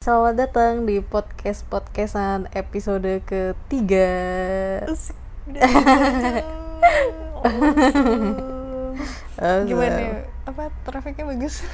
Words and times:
Selamat 0.00 0.32
datang 0.32 0.88
di 0.88 0.96
podcast 1.04 1.60
podcastan 1.68 2.48
episode 2.56 3.20
ketiga. 3.20 4.08
Udah 4.88 6.40
gitu. 9.60 9.68
Gimana? 9.68 10.00
ya? 10.00 10.24
Apa 10.48 10.72
trafiknya 10.88 11.28
bagus? 11.28 11.60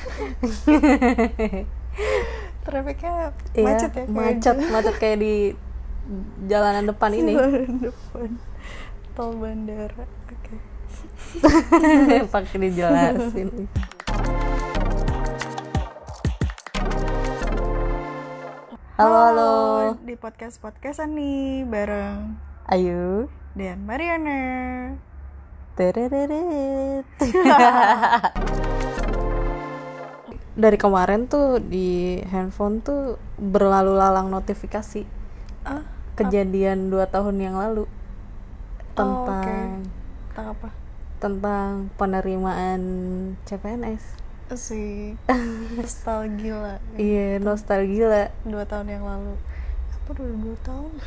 trafiknya 2.67 3.31
Iya, 3.55 3.63
macet 3.63 3.95
ya? 3.95 4.05
macet, 4.11 4.57
di- 4.59 4.71
macet 4.75 4.95
kayak 4.99 5.19
di 5.23 5.55
jalanan 6.51 6.91
depan 6.91 7.15
ini. 7.15 7.39
Jalanan 7.39 7.79
depan 7.79 8.29
tol 9.15 9.39
bandara. 9.39 10.03
Oke. 10.03 10.59
Pakai 12.35 12.59
dijelasin. 12.59 13.71
Halo, 18.97 19.13
halo. 19.29 19.53
Di 20.03 20.17
podcast 20.17 20.57
podcastan 20.57 21.13
nih 21.13 21.69
bareng 21.69 22.33
Ayo. 22.67 23.29
dan 23.53 23.85
Mariana. 23.85 24.41
Tereret. 25.77 27.05
Dari 30.57 30.79
kemarin 30.81 31.29
tuh 31.29 31.61
di 31.61 32.17
handphone 32.25 32.81
tuh 32.81 33.21
berlalu 33.37 33.93
lalang 33.93 34.33
notifikasi 34.33 35.05
Ah, 35.61 35.85
kejadian 36.15 36.89
dua 36.89 37.05
tahun 37.05 37.37
yang 37.37 37.61
lalu 37.61 37.85
Oh, 38.97 39.29
tentang 39.29 39.85
tentang 40.33 40.47
apa? 40.57 40.69
tentang 41.17 41.71
penerimaan 41.97 42.81
CPNS. 43.45 44.25
Asik. 44.47 45.19
Nostalgia. 45.79 46.79
Iya, 46.95 47.43
nostalgia. 47.43 48.31
Dua 48.47 48.63
tahun 48.63 48.89
yang 48.89 49.03
lalu. 49.03 49.35
Apa 49.91 50.09
udah 50.15 50.39
dua 50.39 50.57
tahun? 50.63 50.93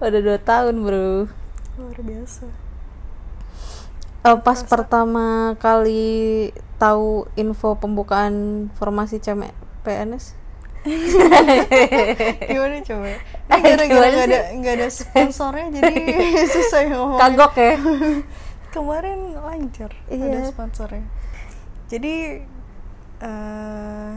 Udah 0.00 0.20
dua 0.24 0.38
tahun 0.40 0.74
bro. 0.80 1.28
Luar 1.76 1.98
biasa. 2.00 2.48
Eh, 4.20 4.38
pas 4.40 4.60
pertama 4.64 5.52
kali 5.56 6.48
tahu 6.76 7.28
info 7.36 7.76
pembukaan 7.76 8.68
formasi 8.74 9.20
CPNS, 9.20 10.32
Gimana 12.48 12.80
coba? 12.80 13.12
Ini 13.12 13.60
gara-gara 13.60 13.84
Gimana 13.84 14.08
nggak 14.08 14.24
ada 14.24 14.40
sih? 14.40 14.56
nggak 14.56 14.74
ada 14.76 14.88
sponsornya 14.88 15.66
jadi 15.76 15.92
susah 16.48 16.80
ngomong. 16.88 17.20
kagok 17.20 17.52
ya. 17.54 17.74
Kemarin 18.70 19.18
lancar 19.36 19.92
Iya. 20.08 20.24
ada 20.26 20.40
sponsornya. 20.48 21.04
Jadi 21.90 22.46
eh 23.20 24.12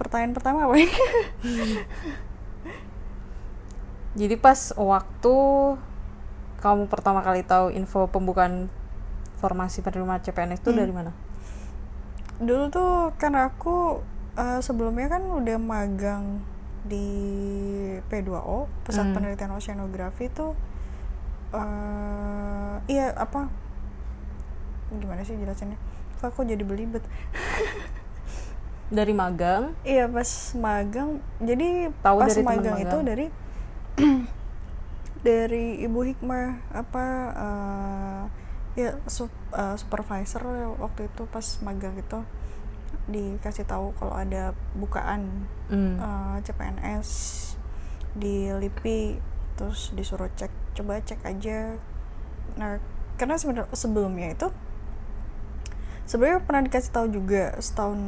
pertanyaan 0.00 0.32
pertama 0.32 0.64
apa? 0.66 0.74
Jadi 4.20 4.34
pas 4.36 4.72
waktu 4.76 5.36
kamu 6.60 6.86
pertama 6.86 7.20
kali 7.20 7.42
tahu 7.42 7.72
info 7.72 8.06
pembukaan 8.08 8.68
formasi 9.40 9.82
penerima 9.82 10.20
CPNS 10.20 10.60
itu 10.62 10.70
Hmm. 10.70 10.80
dari 10.80 10.92
mana? 10.92 11.12
Dulu 12.38 12.64
tuh 12.68 12.92
kan 13.16 13.34
aku 13.34 14.00
eh, 14.34 14.60
sebelumnya 14.60 15.12
kan 15.12 15.22
udah 15.28 15.56
magang 15.60 16.40
di 16.82 17.06
P2O 18.08 18.66
Pusat 18.82 19.06
Hmm. 19.06 19.14
Penelitian 19.14 19.52
Oceanografi 19.52 20.26
tuh 20.28 20.56
eh 21.52 22.76
iya 22.88 23.12
apa 23.12 23.46
gimana 24.92 25.20
sih 25.22 25.36
jelasinnya? 25.36 25.76
Kok 26.22 26.30
aku 26.30 26.40
jadi 26.46 26.62
belibet? 26.62 27.02
Dari 28.92 29.10
magang. 29.10 29.72
Iya 29.82 30.06
pas 30.06 30.30
magang, 30.54 31.18
jadi 31.40 31.90
Tahu 31.98 32.16
pas 32.20 32.28
dari 32.28 32.40
teman 32.44 32.54
magang, 32.60 32.76
itu 32.78 32.88
magang. 32.92 33.02
dari 33.02 33.26
dari 35.26 35.64
Ibu 35.80 36.00
Hikmah 36.04 36.46
apa 36.70 37.04
eh, 37.32 38.22
ya 38.76 38.90
sup- 39.06 39.32
eh, 39.50 39.76
supervisor 39.76 40.44
waktu 40.76 41.08
itu 41.08 41.22
pas 41.26 41.44
magang 41.60 41.96
itu 41.96 42.20
dikasih 43.08 43.64
tahu 43.64 43.96
kalau 43.96 44.12
ada 44.12 44.52
bukaan 44.76 45.48
Hmm. 45.66 45.96
eh, 45.96 46.36
CPNS 46.44 47.08
di 48.12 48.52
LIPI 48.52 49.16
terus 49.56 49.96
disuruh 49.96 50.28
cek 50.36 50.52
coba 50.74 51.00
cek 51.00 51.24
aja 51.24 51.80
nah 52.56 52.76
karena 53.16 53.40
sebenarnya 53.40 53.72
sebelumnya 53.72 54.36
itu 54.36 54.52
sebenarnya 56.04 56.40
pernah 56.40 56.62
dikasih 56.62 56.90
tahu 56.90 57.06
juga 57.10 57.54
setahun 57.56 57.98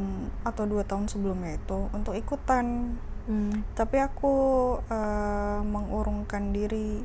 atau 0.43 0.65
dua 0.65 0.83
tahun 0.83 1.07
sebelumnya 1.07 1.57
itu 1.57 1.79
untuk 1.91 2.15
ikutan 2.15 2.97
Hmm. 3.25 3.65
tapi 3.73 3.97
aku 3.99 4.35
eh, 4.85 5.61
mengurungkan 5.65 6.53
diri 6.53 7.01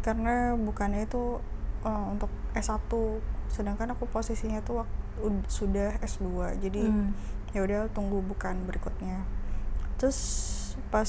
karena 0.00 0.56
bukannya 0.56 1.04
itu 1.04 1.44
eh, 1.82 2.04
untuk 2.08 2.32
S1 2.52 2.88
sedangkan 3.46 3.92
aku 3.92 4.08
posisinya 4.08 4.64
tuh 4.64 4.80
wak- 4.80 4.96
ud- 5.18 5.44
sudah 5.46 6.00
S2 6.00 6.24
jadi 6.56 6.88
Hmm. 6.88 7.12
ya 7.52 7.60
udah 7.62 7.92
tunggu 7.92 8.20
bukan 8.22 8.64
berikutnya 8.64 9.28
terus 9.96 10.18
pas 10.88 11.08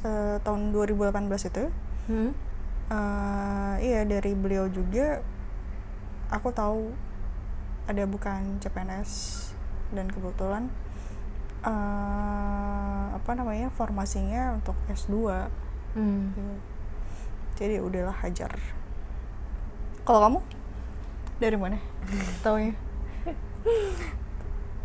eh, 0.00 0.38
tahun 0.38 0.70
2018 0.70 1.26
itu 1.44 1.64
Hmm. 2.06 2.30
eh, 2.88 3.74
iya 3.82 4.06
dari 4.06 4.32
beliau 4.32 4.70
juga 4.70 5.18
aku 6.30 6.48
tahu 6.50 6.94
ada 7.84 8.02
bukan 8.04 8.58
CPNS 8.58 9.10
dan 9.92 10.08
kebetulan 10.08 10.72
eh, 11.62 13.04
apa 13.12 13.30
namanya 13.34 13.68
formasinya 13.72 14.56
untuk 14.56 14.76
S2 14.88 15.48
Hmm. 15.94 16.34
Iya. 16.34 16.56
jadi 17.54 17.74
udahlah 17.78 18.18
hajar 18.18 18.50
kalau 20.02 20.20
kamu 20.26 20.40
dari 21.38 21.54
mana 21.54 21.78
taunya 22.42 22.74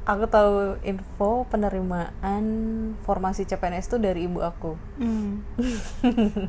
Aku 0.10 0.26
tahu 0.26 0.82
info 0.82 1.46
penerimaan 1.54 2.42
formasi 3.06 3.46
CPNS 3.46 3.94
itu 3.94 3.98
dari 4.02 4.26
ibu 4.26 4.42
aku. 4.42 4.74
hmm. 4.98 5.46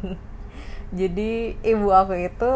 Jadi 1.00 1.60
ibu 1.60 1.92
aku 1.92 2.16
itu 2.16 2.52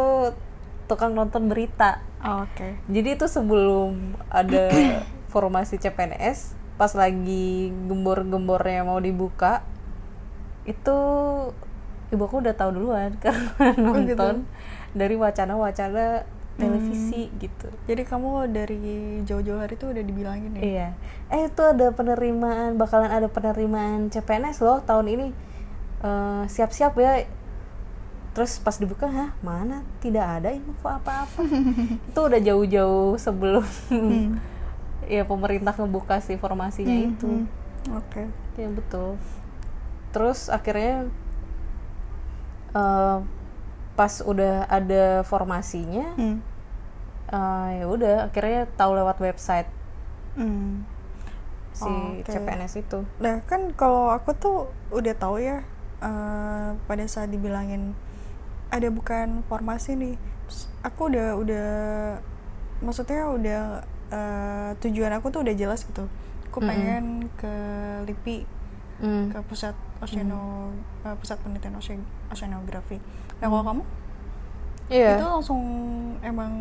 tukang 0.88 1.12
nonton 1.12 1.52
berita. 1.52 2.00
Oh, 2.24 2.42
oke 2.42 2.68
Jadi 2.88 3.08
itu 3.14 3.26
sebelum 3.28 4.16
ada 4.26 4.72
formasi 5.32 5.76
CPNS, 5.76 6.56
pas 6.74 6.90
lagi 6.90 7.68
gembor-gembornya 7.84 8.82
mau 8.82 8.96
dibuka, 8.96 9.60
itu 10.64 10.96
ibu 12.08 12.22
aku 12.22 12.40
udah 12.40 12.54
tahu 12.54 12.70
duluan 12.72 13.12
karena 13.22 13.74
Oh, 13.76 13.94
gitu. 13.98 14.14
nonton 14.16 14.48
dari 14.92 15.14
wacana-wacana 15.14 16.24
televisi 16.54 17.34
gitu. 17.34 17.66
jadi 17.84 18.06
kamu 18.06 18.46
dari 18.48 18.78
jauh-jauh 19.26 19.58
hari 19.58 19.74
itu 19.74 19.90
udah 19.90 20.04
dibilangin 20.06 20.54
ya 20.54 20.62
Iya. 20.62 20.88
Eh 21.28 21.50
itu 21.50 21.62
ada 21.66 21.90
penerimaan, 21.90 22.78
bakalan 22.78 23.10
ada 23.10 23.26
penerimaan 23.26 24.06
CPNS 24.06 24.62
loh 24.62 24.78
tahun 24.80 25.10
ini. 25.10 25.26
Eh, 26.00 26.42
Siap-siap 26.46 26.94
ya. 26.94 27.26
Terus 28.34 28.58
pas 28.58 28.74
dibuka, 28.74 29.06
hah 29.06 29.30
mana? 29.40 29.86
Tidak 29.98 30.20
ada 30.20 30.50
info 30.50 30.84
apa-apa. 30.84 31.46
itu 32.10 32.18
udah 32.20 32.40
jauh-jauh 32.40 33.14
sebelum 33.16 33.62
Hmm. 33.88 34.36
ya 35.06 35.22
pemerintah 35.22 35.70
ngebuka 35.72 36.18
si 36.18 36.34
formasinya 36.34 36.90
Hmm, 36.90 37.08
itu. 37.08 37.28
hmm. 37.28 37.46
oke 37.94 38.22
Ya 38.54 38.68
betul. 38.68 39.20
Terus 40.10 40.46
akhirnya 40.48 41.06
eh, 42.72 43.18
pas 43.94 44.14
udah 44.20 44.66
ada 44.66 45.22
formasinya, 45.22 46.14
Hmm. 46.14 46.38
eh, 47.28 47.68
ya 47.78 47.86
udah 47.86 48.16
akhirnya 48.26 48.66
tahu 48.74 48.92
lewat 48.94 49.16
website 49.20 49.70
Hmm. 50.34 50.82
si 51.70 51.86
Oke. 51.86 52.26
CPNS 52.28 52.74
itu. 52.76 53.06
Nah 53.18 53.42
kan 53.44 53.70
kalau 53.72 54.10
aku 54.10 54.30
tuh 54.32 54.56
udah 54.90 55.14
tahu 55.14 55.38
ya 55.38 55.62
eh, 56.00 56.68
pada 56.80 57.04
saat 57.04 57.28
dibilangin 57.28 57.94
ada 58.74 58.88
bukan 58.88 59.40
formasi 59.44 59.94
nih, 59.94 60.14
Terus 60.44 60.66
aku 60.82 61.08
udah 61.08 61.28
udah 61.36 61.66
maksudnya 62.80 63.22
udah 63.28 63.62
eh, 64.10 64.70
tujuan 64.80 65.12
aku 65.12 65.30
tuh 65.30 65.40
udah 65.40 65.54
jelas 65.54 65.82
gitu. 65.82 66.04
Aku 66.48 66.58
pengen 66.60 67.26
ke 67.34 67.54
LIPI 68.04 68.38
Hmm. 68.94 69.26
ke 69.26 69.42
pusat 69.44 69.74
oceano 69.98 70.70
eh, 71.02 71.16
pusat 71.16 71.38
penelitian 71.40 71.74
ocean- 71.74 72.06
oceanografi. 72.28 73.02
Nah 73.38 73.48
kalau 73.48 73.64
kamu 73.64 73.82
Iya. 74.86 75.16
itu 75.16 75.26
langsung 75.26 75.62
emang 76.20 76.52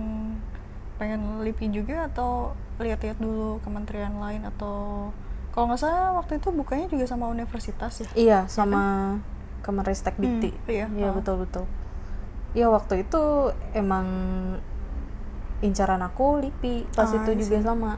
pengen 0.96 1.44
LIPI 1.44 1.68
juga 1.74 2.08
atau 2.08 2.54
lihat-lihat 2.78 3.20
dulu 3.20 3.60
kementerian 3.60 4.16
lain 4.16 4.48
atau 4.48 5.10
kalau 5.52 5.68
nggak 5.68 5.78
salah 5.78 6.16
waktu 6.16 6.38
itu 6.38 6.50
bukanya 6.50 6.88
juga 6.88 7.06
sama 7.06 7.28
universitas 7.28 8.00
ya 8.00 8.10
Iya, 8.16 8.40
sama 8.48 9.14
Kemenristek 9.62 10.18
Dikti. 10.18 10.50
Hmm, 10.52 10.68
iya. 10.68 10.86
Iya, 10.90 11.08
Oh. 11.08 11.16
betul 11.16 11.36
betul. 11.40 11.66
Iya, 12.54 12.70
waktu 12.70 13.04
itu 13.04 13.22
emang 13.74 14.06
incaran 15.60 16.02
aku 16.02 16.40
LIPI 16.40 16.92
pas 16.92 17.08
Ah, 17.08 17.18
itu 17.18 17.32
juga 17.40 17.58
sama. 17.64 17.92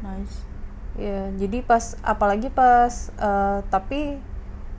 nice. 0.00 0.46
Ya 0.94 1.32
jadi 1.32 1.60
pas 1.60 1.96
apalagi 2.02 2.48
pas 2.48 2.92
eh, 3.10 3.58
tapi 3.66 4.20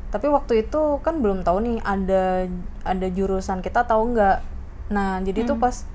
tapi 0.07 0.27
waktu 0.29 0.63
itu 0.63 1.01
kan 1.01 1.19
belum 1.19 1.41
tahu 1.41 1.57
nih 1.59 1.77
ada 1.81 2.45
ada 2.83 3.07
jurusan 3.09 3.59
kita 3.59 3.81
tahu 3.83 4.13
nggak 4.13 4.45
nah 4.89 5.17
jadi 5.19 5.41
tuh 5.43 5.57
pas 5.57 5.89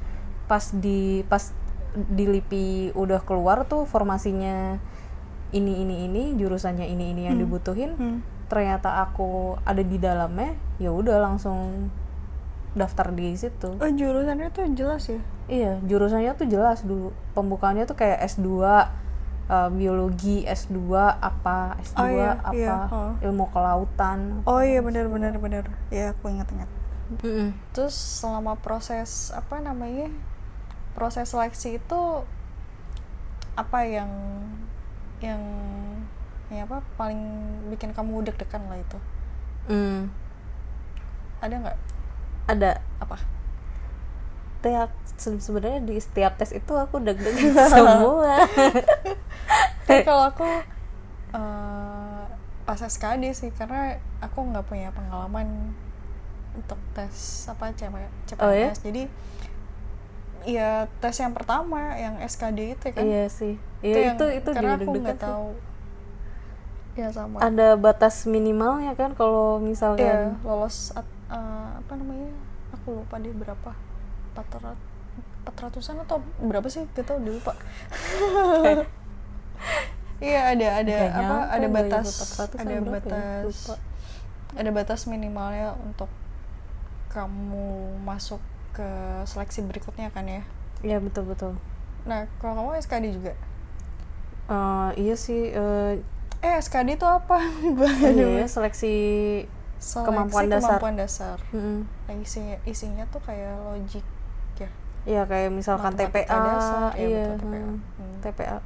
pas 0.44 0.64
di 0.75 1.23
pas 1.25 1.55
di 1.94 2.26
lipi 2.26 2.67
udah 2.93 3.23
keluar 3.23 3.62
tuh 3.64 3.87
formasinya 3.87 4.82
ini 5.50 5.87
ini 5.87 6.05
ini 6.05 6.23
jurusannya 6.35 6.82
ini 6.85 7.14
ini 7.14 7.23
yang 7.25 7.38
dibutuhin 7.38 7.94
Hmm. 7.94 8.19
ternyata 8.49 9.00
aku 9.00 9.55
ada 9.62 9.81
di 9.81 9.97
dalamnya 9.97 10.50
ya 10.76 10.91
udah 10.91 11.23
langsung 11.23 11.87
daftar 12.78 13.10
di 13.10 13.34
situ 13.34 13.75
Oh, 13.76 13.90
jurusannya 13.90 14.48
tuh 14.54 14.64
jelas 14.72 15.10
ya. 15.10 15.20
Iya, 15.48 15.72
jurusannya 15.82 16.32
tuh 16.36 16.46
jelas 16.46 16.84
dulu. 16.84 17.10
Pembukaannya 17.32 17.84
tuh 17.84 17.96
kayak 17.96 18.20
S2 18.22 18.46
uh, 19.48 19.69
biologi, 19.72 20.44
S2 20.44 20.78
apa, 21.19 21.75
S2 21.80 21.98
Oh, 21.98 22.08
iya, 22.08 22.30
apa, 22.38 22.52
iya, 22.54 22.76
oh. 22.88 23.12
ilmu 23.25 23.48
kelautan. 23.50 24.44
Oh 24.44 24.60
iya 24.60 24.84
benar 24.84 25.08
benar 25.08 25.34
benar. 25.36 25.64
Ya 25.88 26.12
aku 26.12 26.30
ingat-ingat. 26.30 26.69
Mm-mm. 27.25 27.56
Terus 27.72 27.96
selama 27.96 28.60
proses 28.60 29.32
apa 29.32 29.58
namanya? 29.58 30.12
Proses 30.92 31.32
seleksi 31.32 31.80
itu 31.80 32.00
apa 33.56 33.82
yang 33.88 34.10
yang 35.19 35.40
ya 36.48 36.62
apa 36.64 36.84
paling 37.00 37.19
bikin 37.72 37.96
kamu 37.96 38.22
deg-degan 38.28 38.62
lah 38.69 38.78
itu? 38.78 38.98
Mm, 39.69 40.08
Ada 41.40 41.54
nggak? 41.60 41.78
Ada 42.49 42.81
Apa? 42.99 43.21
tiap 44.59 44.91
se- 45.06 45.39
sebenarnya 45.39 45.81
di 45.81 45.97
setiap 45.97 46.35
tes 46.35 46.50
itu 46.50 46.73
aku 46.73 46.99
deg-degan 46.99 47.55
semua. 47.71 48.43
Tapi 49.87 50.03
kalau 50.03 50.25
aku 50.27 50.49
eh, 51.31 52.23
pas 52.65 52.81
SKD 52.81 53.31
sih 53.31 53.50
karena 53.50 53.95
aku 54.19 54.43
nggak 54.43 54.67
punya 54.67 54.91
pengalaman 54.91 55.73
untuk 56.53 56.77
tes 56.91 57.15
apa 57.47 57.71
CP, 57.71 57.95
CPNS. 58.27 58.43
Oh, 58.43 58.50
ya? 58.50 58.71
Jadi 58.75 59.03
ya 60.43 60.71
tes 60.99 61.15
yang 61.15 61.31
pertama 61.31 61.95
yang 61.95 62.19
SKD 62.19 62.59
itu 62.75 62.87
kan. 62.91 63.03
iya 63.05 63.25
sih. 63.29 63.55
Iya 63.79 63.95
yang- 64.11 64.19
itu 64.19 64.27
itu 64.43 64.50
karena 64.50 64.75
aku 64.75 64.91
nggak 64.93 65.21
tahu. 65.21 65.49
Ya 66.99 67.15
sama. 67.15 67.39
Ada 67.39 67.79
batas 67.79 68.27
minimalnya 68.27 68.99
kan 68.99 69.15
kalau 69.15 69.62
misalkan 69.62 70.35
lolos 70.43 70.91
at- 70.93 71.18
eh, 71.30 71.70
apa 71.80 71.92
namanya? 71.96 72.32
Aku 72.76 73.02
lupa 73.04 73.16
deh 73.20 73.32
berapa. 73.32 73.72
400 74.36 74.76
400-an 75.48 76.04
atau 76.04 76.20
berapa 76.44 76.69
sih? 76.69 76.84
Kita 76.92 77.16
udah 77.16 77.32
lupa. 77.32 77.52
Iya, 80.19 80.50
ada 80.50 80.82
ada 80.82 80.96
Nggak 80.98 81.14
apa? 81.14 81.36
Ada 81.46 81.66
2400-an 81.70 81.75
batas 81.78 82.08
ada 82.58 82.75
ya? 82.75 82.80
batas 82.82 83.42
Lupa. 83.46 83.75
ada 84.58 84.70
batas 84.75 85.00
minimalnya 85.06 85.78
untuk 85.78 86.10
kamu 87.14 88.02
masuk 88.02 88.42
ke 88.75 88.88
seleksi 89.30 89.62
berikutnya 89.62 90.10
kan 90.10 90.26
ya. 90.26 90.42
Iya 90.82 90.98
betul 90.98 91.22
betul. 91.30 91.54
Nah, 92.02 92.26
kalau 92.42 92.58
kamu 92.58 92.82
SKD 92.82 93.14
juga. 93.14 93.32
Eh, 94.50 94.90
iya 94.98 95.14
sih 95.14 95.54
eh, 95.54 96.02
Eh, 96.38 96.54
SKD 96.62 96.98
itu 96.98 97.06
apa? 97.06 97.38
iya, 98.14 98.46
seleksi 98.46 98.94
Seleksi 99.78 100.04
Kemampuan 100.04 100.46
dasar. 100.48 100.76
kemampuan 100.76 100.96
dasar. 100.96 101.38
mm, 101.50 101.80
Nah, 102.04 102.14
isinya, 102.16 102.56
isinya 102.64 103.04
tuh 103.06 103.20
kayak 103.20 103.54
logik 103.64 104.02
ya. 104.56 104.69
Iya 105.04 105.22
kayak 105.25 105.50
misalkan 105.50 105.94
Matematika 105.94 106.19
TPA, 106.20 106.38
dasar, 106.44 106.90
iya, 106.94 107.06
iya, 107.06 107.25
betul, 107.30 107.38
TPA. 107.40 107.58
hmm, 107.60 107.78
Hmm. 107.94 108.19
TPA. 108.20 108.58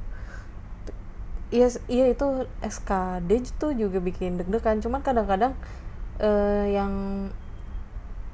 Iya, 1.49 1.67
iya 1.87 2.05
itu 2.09 2.27
SKD 2.59 3.29
itu 3.45 3.67
juga 3.77 3.97
bikin 3.99 4.35
deg-degan. 4.35 4.81
Cuman 4.81 4.99
kadang-kadang 4.99 5.53
eh, 6.17 6.65
yang 6.71 6.91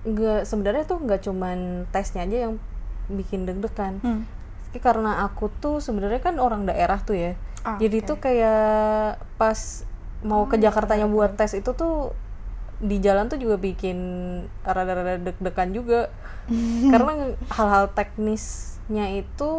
nggak 0.01 0.47
sebenarnya 0.47 0.83
tuh 0.85 0.97
nggak 0.97 1.21
cuman 1.21 1.57
tesnya 1.91 2.23
aja 2.23 2.47
yang 2.47 2.53
bikin 3.07 3.43
deg-degan. 3.43 3.99
Hmm. 3.99 4.23
Karena 4.71 5.21
aku 5.21 5.51
tuh 5.53 5.77
sebenarnya 5.77 6.21
kan 6.21 6.37
orang 6.37 6.63
daerah 6.63 7.01
tuh 7.01 7.17
ya. 7.17 7.35
Ah, 7.59 7.75
Jadi 7.75 7.99
oke. 7.99 8.07
tuh 8.07 8.17
kayak 8.17 8.63
pas 9.35 9.59
mau 10.21 10.47
ke 10.47 10.55
Oh, 10.55 10.61
Jakartanya 10.61 11.03
benar, 11.03 11.15
buat 11.27 11.31
tes 11.35 11.51
itu 11.53 11.71
tuh 11.73 12.15
di 12.79 12.97
jalan 12.97 13.27
tuh 13.27 13.35
juga 13.35 13.55
bikin 13.55 13.97
rada-rada 14.61 15.19
deg-degan 15.19 15.69
juga. 15.71 16.07
Karena 16.91 17.13
hal-hal 17.49 17.91
teknisnya 17.91 19.13
itu 19.13 19.51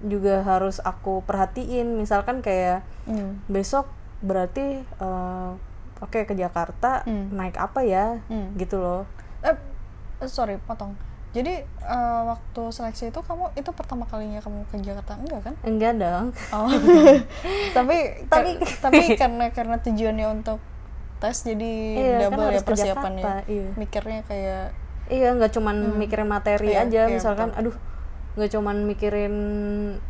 juga 0.00 0.42
harus 0.42 0.78
aku 0.78 1.22
perhatiin. 1.22 1.94
Misalkan 1.94 2.40
kayak 2.40 2.82
Hmm. 3.04 3.38
besok 3.46 3.86
berarti 4.20 4.80
eh, 4.80 5.50
oke 6.00 6.20
ke 6.22 6.34
Jakarta 6.34 7.02
Hmm. 7.02 7.30
naik 7.30 7.54
apa 7.54 7.80
ya? 7.80 8.18
Hmm. 8.26 8.52
Gitu 8.54 8.76
loh. 8.76 9.04
Eh, 9.40 9.54
eh, 10.18 10.26
sorry, 10.26 10.56
potong. 10.58 10.96
Jadi 11.30 11.50
eh, 11.60 12.20
waktu 12.24 12.62
seleksi 12.70 13.08
itu 13.08 13.20
kamu 13.20 13.52
itu 13.54 13.70
pertama 13.70 14.02
kalinya 14.04 14.38
kamu 14.38 14.64
ke 14.66 14.78
Jakarta 14.80 15.14
enggak 15.16 15.40
kan? 15.42 15.54
Enggak 15.62 15.92
dong. 15.96 16.26
Oh. 16.50 16.70
tapi 17.76 17.96
Tapi- 18.26 18.26
tapi 18.26 18.50
tapi 18.80 19.02
karena 19.14 19.50
karena 19.50 19.76
tujuannya 19.78 20.26
untuk 20.32 20.58
tes 21.24 21.36
jadi 21.48 21.72
Iya, 21.96 22.16
kan 22.20 22.20
double 22.28 22.44
ya 22.44 22.48
harus 22.52 22.60
ke 22.60 22.68
persiapannya. 22.68 23.24
Jakarta, 23.24 23.48
iya. 23.48 23.68
Mikirnya 23.80 24.20
kayak 24.28 24.64
Iya, 25.08 25.28
nggak 25.36 25.52
cuman 25.56 25.76
mikirin 25.96 26.28
materi 26.28 26.76
Iya, 26.76 26.84
aja, 26.88 27.02
iya, 27.08 27.12
misalkan, 27.16 27.52
aduh, 27.56 27.76
nggak 28.36 28.50
cuman 28.52 28.76
mikirin 28.84 29.34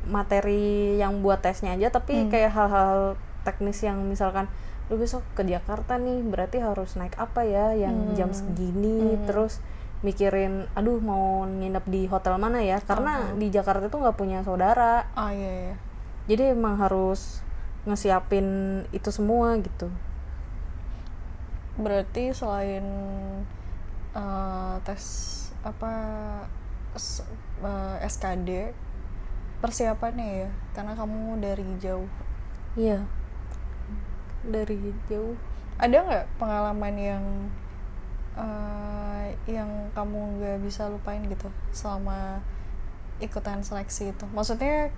materi 0.06 0.94
yang 0.98 1.22
buat 1.22 1.42
tesnya 1.42 1.74
aja, 1.74 1.90
tapi 1.90 2.30
kayak 2.30 2.50
hal-hal 2.54 3.18
teknis 3.42 3.82
yang 3.82 3.98
misalkan, 4.06 4.46
lu 4.86 4.98
besok 4.98 5.26
ke 5.34 5.42
Jakarta 5.42 5.98
nih, 5.98 6.22
berarti 6.22 6.62
harus 6.62 6.94
naik 6.94 7.18
apa 7.18 7.42
ya, 7.42 7.74
yang 7.74 8.14
jam 8.14 8.30
segini, 8.30 9.18
terus 9.26 9.58
mikirin, 10.06 10.68
aduh 10.78 11.00
mau 11.02 11.42
nginep 11.42 11.84
di 11.90 12.06
hotel 12.06 12.36
mana 12.38 12.62
ya, 12.62 12.78
karena 12.78 13.34
di 13.34 13.48
Jakarta 13.50 13.90
tuh 13.90 13.98
nggak 14.04 14.14
punya 14.14 14.44
saudara, 14.44 15.08
ah 15.16 15.32
iya 15.32 15.72
iya. 15.72 15.74
jadi 16.28 16.52
emang 16.52 16.76
harus 16.78 17.40
ngesiapin 17.88 18.46
itu 18.92 19.10
semua 19.10 19.56
gitu. 19.60 19.88
Berarti 21.78 22.30
selain 22.30 22.84
eh, 24.14 24.74
tes 24.86 25.04
apa 25.64 25.92
s- 26.94 27.24
eh, 27.64 27.96
SKD 28.04 28.70
persiapannya 29.58 30.44
ya 30.44 30.50
karena 30.76 30.92
kamu 30.94 31.40
dari 31.40 31.66
jauh. 31.80 32.10
Iya, 32.76 33.06
dari 34.44 34.92
jauh. 35.08 35.34
ada 35.74 36.06
nggak 36.06 36.26
pengalaman 36.38 36.94
yang 36.94 37.24
eh, 38.38 39.26
yang 39.50 39.90
kamu 39.96 40.38
nggak 40.38 40.58
bisa 40.62 40.86
lupain 40.86 41.22
gitu 41.26 41.50
selama 41.74 42.38
ikutan 43.18 43.62
seleksi 43.62 44.14
itu? 44.14 44.24
Maksudnya 44.30 44.90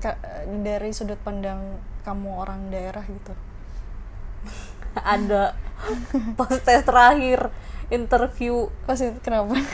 dari 0.61 0.91
sudut 0.93 1.21
pandang 1.25 1.81
kamu 2.05 2.29
orang 2.37 2.69
daerah 2.69 3.05
gitu 3.05 3.33
ada 5.05 5.53
pas 6.35 6.55
tes 6.57 6.81
terakhir 6.81 7.51
interview. 7.89 8.69
Pasti 8.85 9.13
kenapa? 9.21 9.55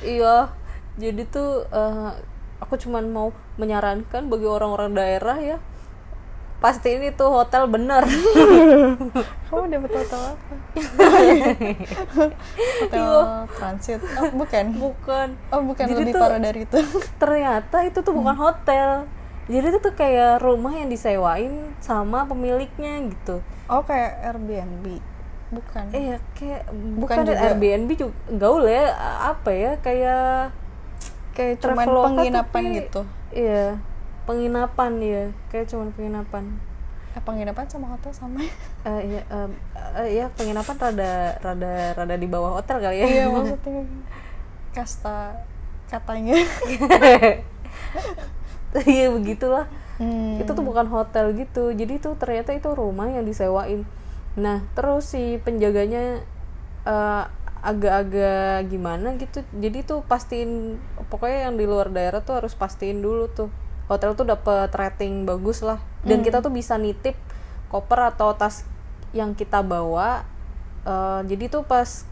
Iya 0.00 0.48
jadi 0.96 1.28
tuh 1.28 1.68
eh, 1.68 2.10
aku 2.56 2.76
cuman 2.76 3.08
mau 3.08 3.28
menyarankan 3.56 4.28
bagi 4.28 4.44
orang-orang 4.44 4.96
daerah 4.96 5.36
ya 5.36 5.58
pasti 6.56 6.92
ini 6.92 7.08
tuh 7.12 7.28
hotel 7.28 7.68
bener. 7.68 8.04
Kamu 9.48 9.64
dapat 9.66 9.90
hotel 9.92 10.20
apa? 10.20 10.54
Hotel 12.80 13.12
transit. 13.50 14.00
Oh, 14.16 14.28
bukan. 14.34 14.64
Bukan. 14.76 15.28
Oh 15.50 15.60
bukan 15.64 15.84
Jadi 15.84 15.96
lebih 15.98 16.12
tuh- 16.12 16.22
parah 16.22 16.40
dari 16.40 16.60
itu. 16.64 16.78
ternyata 17.16 17.76
itu 17.80 17.98
tuh 18.00 18.12
bukan 18.12 18.36
hotel 18.36 19.04
jadi 19.50 19.66
itu 19.66 19.78
tuh 19.78 19.92
kayak 19.92 20.38
rumah 20.38 20.70
yang 20.72 20.86
disewain 20.86 21.52
sama 21.78 22.22
pemiliknya 22.24 23.02
gitu. 23.04 23.42
Oh 23.66 23.82
kayak 23.82 24.22
Airbnb. 24.24 25.02
Bukan. 25.50 25.84
Iya 25.90 26.16
kayak 26.32 26.70
Bukan 26.70 26.96
bukan, 27.02 27.16
juga. 27.26 27.42
Airbnb 27.42 27.90
juga 27.92 28.14
gaul 28.30 28.64
ya 28.64 28.94
apa 29.26 29.50
ya 29.50 29.72
kayak 29.76 30.54
kayak 31.30 31.54
cuman 31.58 31.86
penginapan 31.86 32.62
tapi- 32.62 32.76
gitu. 32.78 33.02
iya 33.30 33.78
penginapan 34.22 34.92
ya 34.98 35.24
kayak 35.50 35.66
cuman 35.66 35.90
penginapan. 35.90 36.44
Eh, 37.10 37.18
penginapan 37.20 37.66
sama 37.66 37.90
hotel 37.90 38.14
sama 38.14 38.38
Eh 38.86 39.00
iya, 39.02 39.22
em, 39.26 39.50
eh, 39.98 40.08
iya 40.14 40.26
penginapan 40.30 40.78
rada 40.78 41.12
rada 41.42 41.72
rada 41.92 42.14
di 42.14 42.30
bawah 42.30 42.54
hotel 42.56 42.78
kali 42.78 42.96
ya. 42.96 43.06
iya 43.08 43.24
maksudnya 43.34 43.82
kasta 44.70 45.34
katanya 45.90 46.38
Iya 48.86 49.10
begitulah. 49.10 49.66
Hmm. 50.00 50.40
Itu 50.40 50.56
tuh 50.56 50.64
bukan 50.64 50.86
hotel 50.88 51.36
gitu. 51.36 51.74
Jadi 51.74 52.00
tuh 52.00 52.16
ternyata 52.16 52.54
itu 52.56 52.70
rumah 52.72 53.10
yang 53.10 53.26
disewain. 53.26 53.84
Nah 54.38 54.64
terus 54.78 55.12
si 55.12 55.36
penjaganya 55.42 56.22
eh, 56.86 57.24
agak-agak 57.60 58.70
gimana 58.70 59.18
gitu. 59.20 59.44
Jadi 59.52 59.84
tuh 59.84 60.00
pastiin 60.06 60.80
pokoknya 61.12 61.50
yang 61.50 61.54
di 61.60 61.66
luar 61.68 61.92
daerah 61.92 62.24
tuh 62.24 62.40
harus 62.40 62.56
pastiin 62.56 63.04
dulu 63.04 63.28
tuh 63.28 63.50
hotel 63.90 64.14
tuh 64.14 64.24
dapet 64.24 64.70
rating 64.72 65.26
bagus 65.26 65.60
lah. 65.60 65.82
Dan 66.00 66.24
kita 66.24 66.40
tuh 66.40 66.54
bisa 66.54 66.80
nitip 66.80 67.18
koper 67.68 68.14
atau 68.16 68.32
tas 68.32 68.64
yang 69.10 69.34
kita 69.34 69.60
bawa 69.60 70.22
eh, 70.86 71.20
jadi 71.26 71.50
tuh 71.50 71.66
pas 71.66 72.09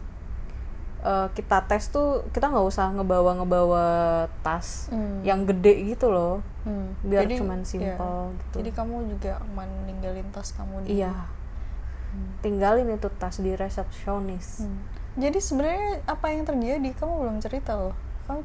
eh, 1.00 1.28
kita 1.33 1.62
tes 1.64 1.87
tuh 1.88 2.26
kita 2.31 2.49
nggak 2.49 2.67
usah 2.67 2.90
ngebawa 2.90 3.38
ngebawa 3.38 3.85
tas 4.40 4.88
Hmm. 4.88 5.23
yang 5.23 5.45
gede 5.45 5.95
gitu 5.95 6.09
loh 6.09 6.43
Hmm. 6.62 6.93
biar 7.00 7.25
Jadi, 7.25 7.38
cuman 7.38 7.61
iya. 7.61 7.67
simple 7.67 8.17
gitu 8.37 8.57
Jadi 8.61 8.71
kamu 8.73 8.95
juga 9.09 9.40
aman 9.40 9.69
ninggalin 9.85 10.26
tas 10.28 10.52
kamu 10.52 10.85
di 10.85 10.99
iya 10.99 11.14
tinggalin 12.40 12.88
itu 12.88 13.09
tas 13.12 13.37
di 13.37 13.52
resepsionis 13.52 14.62
Hmm. 14.62 14.81
Jadi 15.19 15.38
sebenarnya 15.38 15.99
apa 16.07 16.31
yang 16.31 16.47
terjadi 16.47 16.95
kamu 16.95 17.14
belum 17.19 17.37
cerita 17.38 17.75
loh. 17.75 17.95
Kamu 18.25 18.43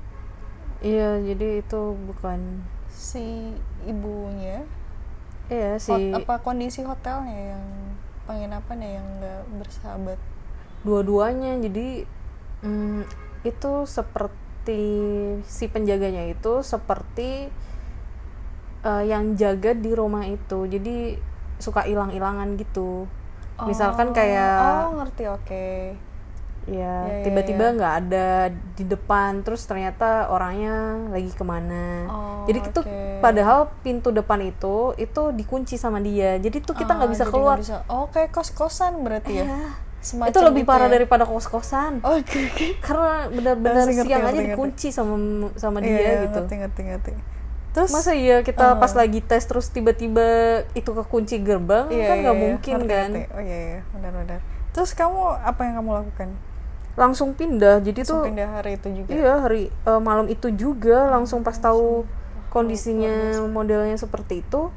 iya 0.81 1.15
jadi 1.17 1.61
itu 1.61 1.81
bukan 2.03 2.65
si 2.89 3.53
ibunya 3.83 4.65
iya 5.47 5.77
hot- 5.77 5.85
si 5.85 6.11
apa 6.11 6.37
kondisi 6.39 6.81
hotelnya 6.81 7.53
yang 7.53 7.65
penginapannya 8.23 8.89
yang 8.93 9.07
nggak 9.17 9.41
bersahabat. 9.57 10.19
dua-duanya 10.81 11.61
jadi 11.61 12.03
mm, 12.63 13.01
itu 13.43 13.71
seperti 13.85 14.81
si 15.45 15.65
penjaganya 15.67 16.23
itu 16.31 16.63
seperti 16.63 17.51
eh, 18.83 19.03
yang 19.07 19.35
jaga 19.35 19.71
di 19.75 19.91
rumah 19.93 20.23
itu 20.27 20.67
jadi 20.67 21.17
suka 21.59 21.85
hilang-hilangan 21.87 22.59
gitu 22.59 23.07
misalkan 23.63 24.11
Oh, 24.11 24.15
kayak 24.17 24.55
Oh 24.59 24.87
ngerti 24.99 25.23
oke. 25.29 25.65
ya 26.63 26.95
Ya, 27.03 27.11
ya, 27.11 27.15
tiba-tiba 27.23 27.75
nggak 27.75 27.93
ada 28.07 28.27
di 28.79 28.83
depan 28.87 29.43
terus 29.43 29.67
ternyata 29.67 30.31
orangnya 30.31 30.95
lagi 31.11 31.27
ke 31.35 31.43
mana 31.43 32.07
Oh, 32.07 32.47
jadi 32.47 32.59
itu 32.63 32.79
oke. 32.79 33.19
padahal 33.19 33.59
pintu 33.83 34.11
depan 34.11 34.39
itu 34.43 34.95
itu 34.95 35.21
dikunci 35.35 35.75
sama 35.75 35.99
dia 35.99 36.39
jadi 36.39 36.63
tuh 36.63 36.75
kita 36.75 36.95
nggak 36.95 37.11
Ah, 37.11 37.13
bisa 37.15 37.25
keluar 37.27 37.57
bisa. 37.59 37.83
Oh 37.91 38.07
kayak 38.11 38.31
kos-kosan 38.31 39.03
berarti 39.03 39.43
ya. 39.43 39.47
Iya. 40.03 40.09
Semacam 40.11 40.31
itu 40.35 40.39
lebih 40.43 40.63
gitu 40.63 40.71
parah 40.75 40.87
ya? 40.87 40.93
daripada 40.99 41.23
kos-kosan 41.23 42.03
Oke 42.03 42.51
oke. 42.51 42.67
karena 42.83 43.31
benar-benar 43.31 43.87
Ngerti, 43.87 43.95
ngerti, 43.95 44.09
siang 44.11 44.19
aja 44.19 44.27
ngerti, 44.27 44.37
ngerti. 44.37 44.51
dikunci 44.51 44.87
sama 44.91 45.15
sama 45.55 45.77
Iya, 45.79 45.87
dia 45.87 45.95
iya, 45.95 46.11
gitu 46.27 46.39
Ngerti 46.43 46.55
ngerti 46.59 46.81
ngerti. 46.83 47.11
Terus 47.73 47.89
masa 47.89 48.11
iya 48.13 48.37
kita 48.43 48.65
uh, 48.65 48.77
pas 48.77 48.91
lagi 48.93 49.19
tes 49.19 49.43
terus 49.43 49.65
tiba-tiba 49.67 50.21
itu 50.73 50.91
kekunci 50.91 51.39
gerbang 51.39 51.87
Iya, 51.87 52.05
kan 52.05 52.15
iya, 52.15 52.21
nggak 52.21 52.35
iya, 52.35 52.43
mungkin 52.45 52.73
ngerti, 52.77 52.91
kan 52.91 53.09
ngerti. 53.09 53.21
Oh 53.31 53.41
iya 53.41 53.57
iya 53.63 53.79
benar-benar. 53.89 54.39
Terus 54.69 54.91
kamu 54.91 55.19
apa 55.39 55.61
yang 55.63 55.75
kamu 55.79 55.91
lakukan? 56.03 56.29
langsung 56.93 57.33
pindah 57.33 57.81
jadi 57.81 58.05
Langsung 58.05 58.21
tuh 58.21 58.29
pindah 58.29 58.49
hari 58.53 58.77
itu 58.77 58.87
juga. 58.93 59.09
iya 59.09 59.33
hari 59.41 59.73
eh, 59.73 59.97
malam 59.97 60.29
itu 60.29 60.53
juga 60.53 61.09
langsung 61.09 61.41
pas 61.41 61.57
tahu 61.57 62.05
kondisinya 62.53 63.41
modelnya 63.49 63.97
seperti 63.97 64.45
itu 64.45 64.69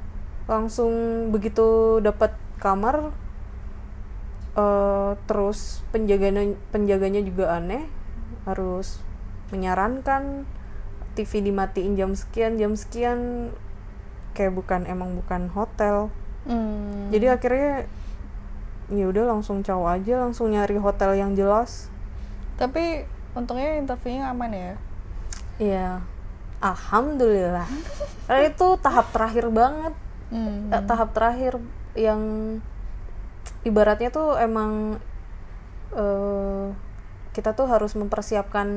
langsung 0.49 0.88
begitu 1.28 2.00
dapat 2.00 2.33
kamar 2.56 3.12
eh, 4.56 5.12
terus 5.28 5.84
penjaganya 5.92 6.56
penjaganya 6.72 7.20
juga 7.20 7.56
aneh 7.56 7.84
harus 8.44 8.98
menyarankan 9.52 10.48
TV 11.14 11.44
dimatiin 11.44 11.94
jam 11.94 12.12
sekian 12.12 12.56
jam 12.56 12.72
sekian 12.75 13.50
kayak 14.32 14.52
bukan 14.52 14.84
emang 14.84 15.16
bukan 15.16 15.48
hotel 15.52 16.08
Hmm. 16.46 17.10
jadi 17.10 17.34
akhirnya 17.34 17.90
ya 18.86 19.10
udah 19.10 19.34
langsung 19.34 19.66
caw 19.66 19.82
aja 19.90 20.22
langsung 20.22 20.54
nyari 20.54 20.78
hotel 20.78 21.18
yang 21.18 21.34
jelas 21.34 21.90
Tapi 22.54 23.02
untungnya 23.36 23.76
interviewnya 23.76 24.32
aman 24.32 24.48
ya. 24.48 24.72
Iya, 25.58 25.88
alhamdulillah. 26.56 27.68
Karena 28.25 28.42
itu 28.50 28.66
tahap 28.80 29.12
terakhir 29.12 29.52
banget, 29.52 29.94
Hmm. 30.26 30.72
Eh, 30.75 30.82
tahap 30.88 31.14
terakhir 31.14 31.60
yang 31.94 32.22
ibaratnya 33.62 34.10
tuh 34.10 34.34
emang 34.36 34.98
eh, 35.92 36.66
kita 37.32 37.52
tuh 37.52 37.66
harus 37.68 37.92
mempersiapkan 37.94 38.68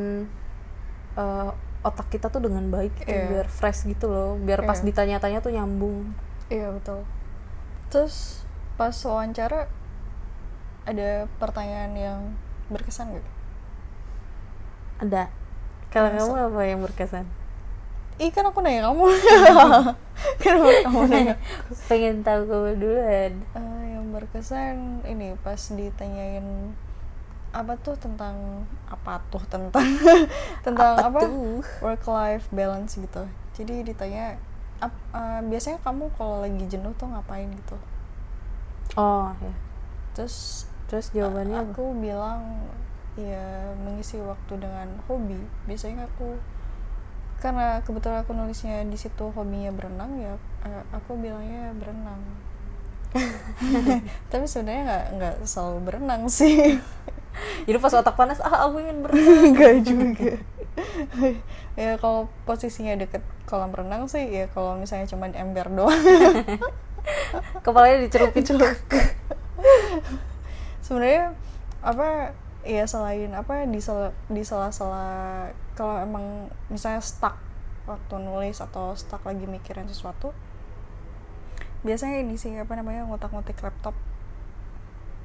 eh, 1.16 1.50
otak 1.80 2.12
kita 2.12 2.28
tuh 2.28 2.44
dengan 2.44 2.68
baik 2.68 2.92
gitu, 3.00 3.12
Iya. 3.12 3.28
biar 3.32 3.48
fresh 3.48 3.88
gitu 3.88 4.12
loh, 4.12 4.36
biar 4.36 4.68
pas 4.68 4.80
Iya. 4.80 4.92
ditanya-tanya 4.92 5.40
tuh 5.40 5.56
nyambung. 5.56 6.12
Iya 6.52 6.76
betul. 6.76 7.08
Terus 7.88 8.44
pas 8.76 8.92
wawancara 8.94 9.72
ada 10.84 11.10
pertanyaan 11.40 11.94
yang 11.96 12.20
berkesan 12.68 13.16
gak? 13.16 13.28
Ada. 15.00 15.24
Kalau 15.90 16.10
kamu 16.12 16.34
apa 16.52 16.62
yang 16.68 16.80
berkesan? 16.84 17.26
Ih 18.20 18.30
kan 18.30 18.44
aku 18.44 18.60
nanya 18.60 18.92
kamu. 18.92 19.06
Kenapa 20.44 20.70
kamu 20.84 21.02
nanya? 21.08 21.36
Pengen 21.88 22.20
tahu 22.20 22.44
kamu 22.46 22.70
duluan. 22.76 23.32
Eh, 23.56 23.89
yang 24.10 24.16
berkesan 24.18 24.76
ini 25.06 25.38
pas 25.46 25.62
ditanyain 25.80 26.74
apa 27.54 27.74
tuh 27.86 27.98
tentang 27.98 28.66
apa 28.90 29.14
tuh 29.34 29.42
tentang 29.54 29.88
tentang 30.66 30.96
Apa 30.98 31.08
apa, 31.08 31.22
tuh? 31.22 31.62
work 31.82 32.04
life 32.10 32.46
balance 32.54 32.94
gitu. 32.98 33.24
Jadi 33.58 33.76
ditanya 33.86 34.38
ap- 34.82 35.06
eh, 35.14 35.42
biasanya 35.46 35.80
kamu 35.86 36.10
kalau 36.18 36.42
lagi 36.46 36.66
jenuh 36.70 36.94
tuh 36.98 37.10
ngapain 37.10 37.50
gitu. 37.54 37.78
Oh 38.98 39.34
ya. 39.42 39.54
Terus 40.18 40.66
Terus 40.90 41.14
jawabannya 41.14 41.58
apa? 41.62 41.74
aku 41.74 41.94
bilang 42.02 42.42
ya 43.20 43.76
mengisi 43.84 44.18
waktu 44.24 44.54
dengan 44.64 44.88
hobi 45.08 45.38
biasanya 45.68 46.08
aku 46.08 46.40
karena 47.40 47.80
kebetulan 47.86 48.22
aku 48.24 48.32
nulisnya 48.36 48.84
di 48.84 48.98
situ 49.00 49.32
hobinya 49.32 49.72
berenang 49.72 50.12
ya 50.20 50.34
aku 50.92 51.16
bilangnya 51.16 51.72
berenang 51.80 52.20
tapi 54.32 54.46
sebenarnya 54.46 54.82
nggak 54.86 55.06
nggak 55.18 55.36
selalu 55.46 55.78
berenang 55.86 56.30
sih. 56.30 56.78
Jadi 57.66 57.78
pas 57.80 57.96
otak 57.96 58.16
panas, 58.20 58.44
ah 58.44 58.68
aku 58.68 58.84
ingin 58.84 59.06
berenang. 59.06 59.44
nggak 59.56 59.76
juga. 59.86 60.32
Ya 61.76 61.96
kalau 61.98 62.28
posisinya 62.44 62.96
deket 63.00 63.24
kolam 63.48 63.74
renang 63.74 64.06
sih 64.06 64.28
ya 64.30 64.46
kalau 64.52 64.78
misalnya 64.78 65.10
cuma 65.10 65.32
ember 65.32 65.68
doang. 65.72 66.04
Kepalanya 67.66 68.06
dicerupin. 68.06 68.46
Sebenarnya 70.84 71.34
apa 71.80 72.36
ya 72.68 72.84
selain 72.84 73.32
apa 73.32 73.64
di 73.64 73.80
sela 73.80 74.12
di 74.28 74.44
sela-sela 74.44 75.48
kalau 75.80 75.96
emang 76.04 76.52
misalnya 76.68 77.00
stuck 77.00 77.40
waktu 77.88 78.16
nulis 78.20 78.60
atau 78.60 78.94
stuck 79.00 79.24
lagi 79.24 79.48
mikirin 79.48 79.88
sesuatu 79.88 80.36
biasanya 81.82 82.20
ini 82.20 82.36
sih 82.36 82.52
apa 82.54 82.74
namanya 82.74 83.06
ngotak-ngotik 83.06 83.60
laptop 83.60 83.96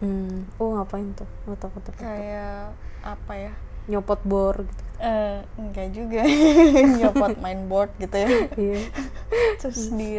Hmm. 0.03 0.45
Oh 0.59 0.75
ngapain 0.75 1.15
tuh? 1.15 1.25
Ngotak-ngotak 1.47 1.95
laptop. 1.95 2.03
kayak 2.05 2.75
apa 3.01 3.33
ya 3.39 3.53
Nyopot 3.87 4.21
bor 4.23 4.57
gitu. 4.59 4.83
eh 4.99 5.39
enggak 5.55 5.89
juga 5.91 6.21
nyopot 6.99 7.39
mainboard 7.39 7.95
gitu 7.97 8.17
ya 8.17 8.29
Iya. 8.55 8.81
terus 9.63 9.89
di 9.91 10.19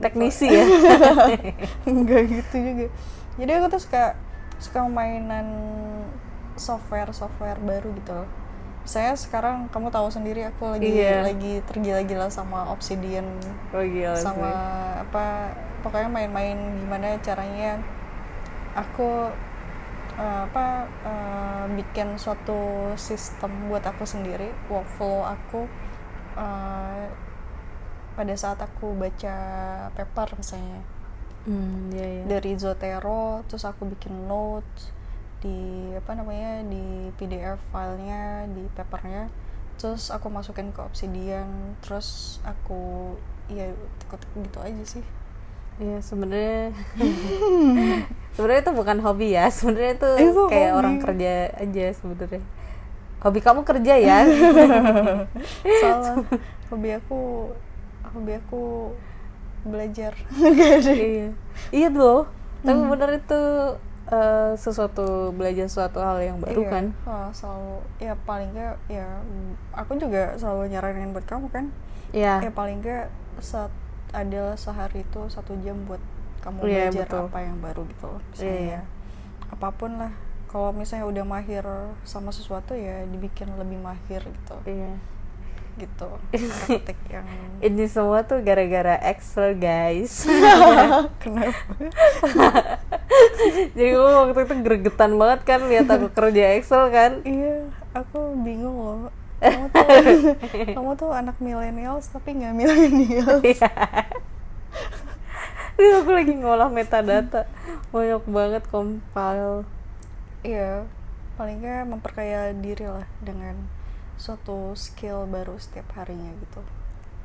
Teknisi 0.00 0.48
ya. 0.48 0.64
enggak 1.90 2.22
gitu 2.26 2.56
juga 2.56 2.86
jadi 3.36 3.50
aku 3.60 3.66
tuh 3.68 3.80
suka 3.84 4.04
suka 4.58 4.80
mainan 4.86 5.46
software 6.54 7.12
software 7.12 7.58
baru 7.58 7.92
gitu 7.92 8.12
loh 8.14 8.28
saya 8.84 9.14
sekarang 9.14 9.68
kamu 9.68 9.88
tahu 9.88 10.08
sendiri 10.08 10.42
aku 10.44 10.66
lagi 10.68 10.90
Iya. 10.92 11.22
lagi 11.22 11.62
tergila-gila 11.62 12.26
sama 12.26 12.66
Obsidian 12.68 13.26
Oh 13.70 13.78
gila 13.80 14.14
sama 14.14 14.50
sih. 14.50 14.54
apa 15.02 15.24
pokoknya 15.80 16.08
main-main 16.08 16.58
gimana 16.76 17.14
caranya 17.18 17.78
aku 18.72 19.30
eh, 20.14 20.40
apa 20.44 20.66
eh, 21.00 21.64
bikin 21.74 22.14
suatu 22.16 22.58
sistem 22.96 23.68
buat 23.68 23.82
aku 23.82 24.02
sendiri 24.02 24.50
workflow 24.66 25.24
aku 25.24 25.70
eh, 26.34 27.06
pada 28.12 28.34
saat 28.34 28.58
aku 28.58 28.92
baca 28.92 29.36
paper 29.90 30.28
misalnya 30.36 30.82
Hmm, 31.42 31.90
iya 31.90 32.06
iya. 32.08 32.22
dari 32.24 32.54
Zotero 32.54 33.42
terus 33.44 33.62
aku 33.62 33.82
bikin 33.88 34.30
notes 34.30 34.94
di 35.42 35.58
apa 35.98 36.14
namanya 36.14 36.62
di 36.64 37.10
PDF 37.18 37.58
filenya 37.74 38.46
di 38.46 38.62
papernya 38.72 39.26
terus 39.76 40.14
aku 40.14 40.30
masukin 40.30 40.70
ke 40.70 40.78
Obsidian 40.78 41.74
terus 41.82 42.38
aku 42.46 43.12
ya 43.50 43.66
gitu 44.38 44.58
aja 44.62 44.84
sih 44.86 45.02
Iya 45.80 46.04
sebenarnya 46.04 46.68
sebenarnya 48.36 48.60
itu 48.60 48.72
bukan 48.76 48.98
hobi 49.00 49.32
ya. 49.32 49.48
Sebenarnya 49.48 49.96
itu 49.96 50.10
Itu 50.20 50.42
kayak 50.52 50.76
hobi. 50.76 50.78
orang 50.78 50.94
kerja 51.00 51.32
aja 51.56 51.84
sebenarnya. 51.96 52.44
Hobi 53.24 53.40
kamu 53.40 53.64
kerja 53.64 53.94
ya? 53.96 54.18
salah 55.80 56.20
hobi 56.68 56.92
aku 56.92 57.48
hobi 58.12 58.32
aku 58.36 58.92
belajar 59.64 60.12
iya. 60.92 61.32
Iya 61.72 61.88
loh. 61.88 62.28
Tapi 62.62 62.78
bener 62.92 63.16
itu 63.18 63.42
eh, 64.12 64.52
sesuatu 64.54 65.32
belajar 65.32 65.66
suatu 65.66 65.98
hal 65.98 66.20
yang 66.20 66.36
baru 66.38 66.60
Iya, 66.60 66.70
kan. 66.70 66.84
oh, 67.02 67.28
selalu 67.32 67.74
ya 67.96 68.12
paling 68.22 68.52
nggak 68.52 68.74
ya 68.86 69.08
mm, 69.20 69.52
aku 69.72 69.96
juga 69.96 70.36
selalu 70.36 70.68
nyaranin 70.68 71.10
buat 71.10 71.24
kamu 71.24 71.48
kan 71.48 71.72
Iya. 72.12 72.44
ya 72.44 72.50
paling 72.52 72.78
nggak 72.78 73.08
saat 73.40 73.72
adalah 74.12 74.52
sehari 74.54 75.00
itu 75.00 75.24
satu 75.26 75.56
jam 75.58 75.88
buat 75.88 76.00
kamu 76.44 76.58
Iya, 76.62 76.92
belajar 76.92 77.06
betul. 77.08 77.24
apa 77.26 77.38
yang 77.40 77.56
baru 77.58 77.82
gitu 77.88 78.04
loh 78.06 78.20
misalnya 78.28 78.44
Iya, 78.46 78.60
iya. 78.60 78.72
ya, 78.76 78.80
apa 79.48 79.68
pun 79.72 79.90
lah 79.96 80.12
kalau 80.44 80.68
misalnya 80.68 81.08
udah 81.08 81.24
mahir 81.24 81.64
sama 82.04 82.28
sesuatu 82.28 82.76
ya 82.76 83.08
dibikin 83.08 83.48
lebih 83.56 83.80
mahir 83.80 84.20
gitu 84.20 84.56
iya 84.68 84.92
gitu 85.72 86.04
praktek 86.68 87.00
yang 87.08 87.24
ini 87.58 87.88
semua 87.88 88.20
tuh 88.20 88.44
gara-gara 88.44 89.00
Excel 89.08 89.56
guys 89.56 90.28
kenapa 91.24 91.56
jadi 93.76 93.90
gue 93.96 94.04
waktu 94.04 94.40
itu 94.44 94.54
gregetan 94.64 95.12
banget 95.16 95.40
kan 95.44 95.60
lihat 95.68 95.88
aku 95.90 96.08
kerja 96.12 96.56
Excel 96.58 96.88
kan. 96.92 97.12
Iya 97.26 97.68
aku 97.92 98.36
bingung 98.40 98.76
loh. 98.76 99.10
Kamu 99.42 99.66
tuh 99.74 99.86
kamu 100.76 100.90
tuh 100.94 101.10
anak 101.10 101.36
millennials 101.42 102.08
tapi 102.10 102.38
nggak 102.38 102.54
millennials. 102.54 103.42
Iya. 103.42 103.70
Aku 106.02 106.10
lagi 106.14 106.34
ngolah 106.38 106.70
metadata. 106.70 107.48
Banyak 107.90 108.24
banget 108.28 108.62
compile. 108.70 109.66
Iya 110.46 110.86
paling 111.34 111.64
nggak 111.64 111.88
memperkaya 111.88 112.52
diri 112.52 112.86
lah 112.86 113.08
dengan 113.24 113.56
suatu 114.20 114.76
skill 114.78 115.26
baru 115.26 115.58
setiap 115.58 115.90
harinya 115.98 116.30
gitu. 116.38 116.62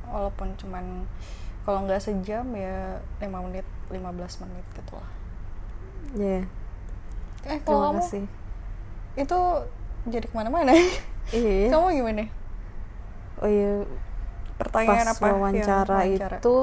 Walaupun 0.08 0.56
cuman 0.58 1.06
kalau 1.68 1.84
nggak 1.84 2.00
sejam 2.00 2.48
ya 2.56 3.04
5 3.20 3.28
menit 3.28 3.68
15 3.92 4.00
menit 4.40 4.64
gitu 4.72 4.96
lah 4.96 5.17
ya 6.16 6.40
eh 7.48 7.58
terima 7.60 7.64
kalau 7.64 7.80
kamu 7.92 8.00
kasih. 8.02 8.24
itu 9.18 9.40
jadi 10.08 10.26
ke 10.30 10.34
mana-mana? 10.36 10.72
Iya. 11.34 11.68
Kamu 11.74 11.86
gimana? 11.92 12.24
Oh 13.42 13.48
iya. 13.50 13.84
Pertanyaan 14.56 15.06
pas 15.06 15.14
apa 15.14 15.26
wawancara, 15.36 15.98
itu 16.08 16.56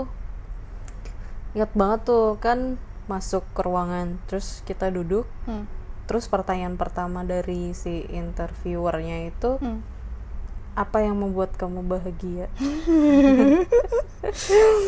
ingat 1.56 1.72
banget 1.72 2.00
tuh 2.04 2.36
kan 2.44 2.76
masuk 3.08 3.46
ke 3.56 3.62
ruangan 3.64 4.18
terus 4.28 4.66
kita 4.66 4.90
duduk. 4.92 5.30
Hmm. 5.46 5.70
terus 6.06 6.30
pertanyaan 6.30 6.78
pertama 6.78 7.26
dari 7.26 7.74
si 7.74 8.06
interviewernya 8.14 9.26
itu 9.26 9.58
Hmm. 9.58 9.82
Apa 10.76 10.98
yang 11.00 11.16
membuat 11.16 11.56
kamu 11.56 11.82
bahagia? 11.88 12.52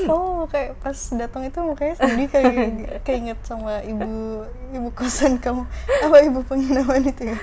Oh, 0.09 0.49
kayak 0.49 0.81
pas 0.81 0.97
datang 1.13 1.45
itu 1.45 1.61
mukanya 1.61 1.93
sedih 1.93 2.27
kayak 2.27 2.53
kayak 3.05 3.17
inget 3.21 3.39
sama 3.45 3.79
ibu 3.85 4.43
ibu 4.73 4.89
kosan 4.91 5.37
kamu. 5.37 5.63
Apa 6.03 6.17
ibu 6.25 6.41
penginapan 6.43 7.05
itu 7.05 7.31
ya? 7.31 7.37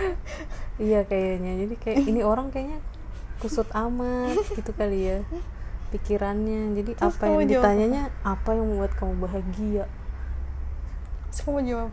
iya 0.77 1.01
kayaknya. 1.07 1.65
Jadi 1.65 1.75
kayak 1.79 1.99
ini 2.05 2.21
orang 2.27 2.51
kayaknya 2.51 2.83
kusut 3.39 3.71
amat 3.73 4.37
gitu 4.59 4.75
kali 4.75 5.07
ya 5.07 5.19
pikirannya. 5.95 6.75
Jadi 6.83 6.91
Terus 6.99 7.15
apa 7.15 7.25
yang 7.31 7.47
jawab 7.47 7.51
ditanyanya 7.55 8.03
apa 8.27 8.51
yang 8.59 8.67
membuat 8.67 8.93
kamu 8.99 9.15
bahagia? 9.23 9.85
Terus 11.31 11.41
kamu 11.47 11.61
jawab, 11.63 11.91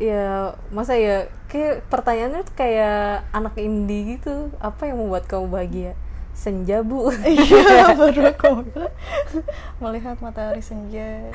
ya 0.00 0.56
masa 0.72 0.96
ya 0.96 1.28
kayak 1.52 1.84
pertanyaannya 1.92 2.42
tuh 2.48 2.56
kayak 2.56 3.28
anak 3.36 3.54
indie 3.60 4.16
gitu. 4.16 4.48
Apa 4.58 4.88
yang 4.88 4.98
membuat 4.98 5.28
kamu 5.28 5.52
bahagia? 5.52 5.92
Senja 6.32 6.80
bu. 6.80 7.12
Iya 7.28 7.92
baru 7.92 8.32
aku 8.32 8.64
melihat 9.84 10.16
matahari 10.24 10.64
senja. 10.64 11.28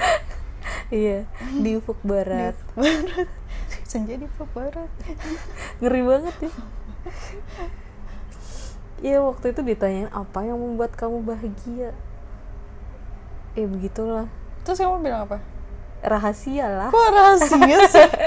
Iya 0.90 1.30
di 1.62 1.78
ufuk 1.78 2.02
barat. 2.02 2.58
Barat. 2.74 3.30
Senja 3.86 4.18
di 4.18 4.26
Ufuk 4.28 4.50
barat. 4.52 4.90
Ngeri 5.80 6.02
banget 6.04 6.36
ya. 6.50 6.52
Iya 9.06 9.18
waktu 9.22 9.54
itu 9.54 9.62
ditanyain 9.62 10.10
apa 10.10 10.42
yang 10.42 10.58
membuat 10.58 10.98
kamu 10.98 11.22
bahagia? 11.22 11.94
Ya 13.54 13.66
begitulah. 13.70 14.26
Terus 14.66 14.82
kamu 14.82 15.06
bilang 15.06 15.30
apa 15.30 15.55
Rahasia 16.04 16.66
lah 16.70 16.90
kok 16.92 17.08
rahasia 17.14 17.78
sih 17.90 18.10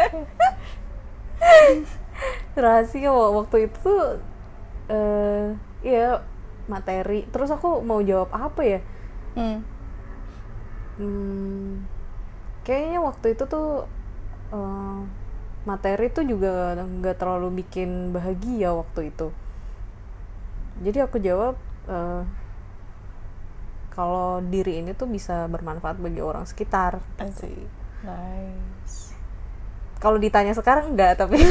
Rahasia 2.58 3.10
wa- 3.14 3.32
waktu 3.42 3.70
itu 3.70 3.78
tuh 3.82 4.02
eh 4.90 5.46
Iya 5.84 6.18
materi 6.66 7.22
Terus 7.30 7.50
aku 7.54 7.80
mau 7.86 8.02
jawab 8.02 8.30
apa 8.34 8.62
ya 8.66 8.80
hmm. 9.38 9.58
Hmm, 10.98 11.86
kayaknya 12.66 12.98
waktu 13.02 13.26
itu 13.38 13.44
tuh 13.46 13.86
eh, 14.54 15.00
materi 15.68 16.08
tuh 16.10 16.24
juga 16.26 16.74
nggak 16.78 17.18
terlalu 17.20 17.62
bikin 17.64 18.10
bahagia 18.16 18.74
waktu 18.74 19.12
itu. 19.14 19.28
Jadi 20.84 20.98
aku 21.02 21.18
jawab 21.18 21.54
eh, 21.90 22.22
kalau 23.98 24.38
diri 24.46 24.78
ini 24.78 24.94
tuh 24.94 25.10
bisa 25.10 25.50
bermanfaat 25.50 25.98
bagi 25.98 26.22
orang 26.22 26.46
sekitar. 26.46 27.02
Asik. 27.18 27.66
nice 28.06 29.10
Kalau 29.98 30.22
ditanya 30.22 30.54
sekarang 30.54 30.94
enggak, 30.94 31.18
tapi 31.18 31.42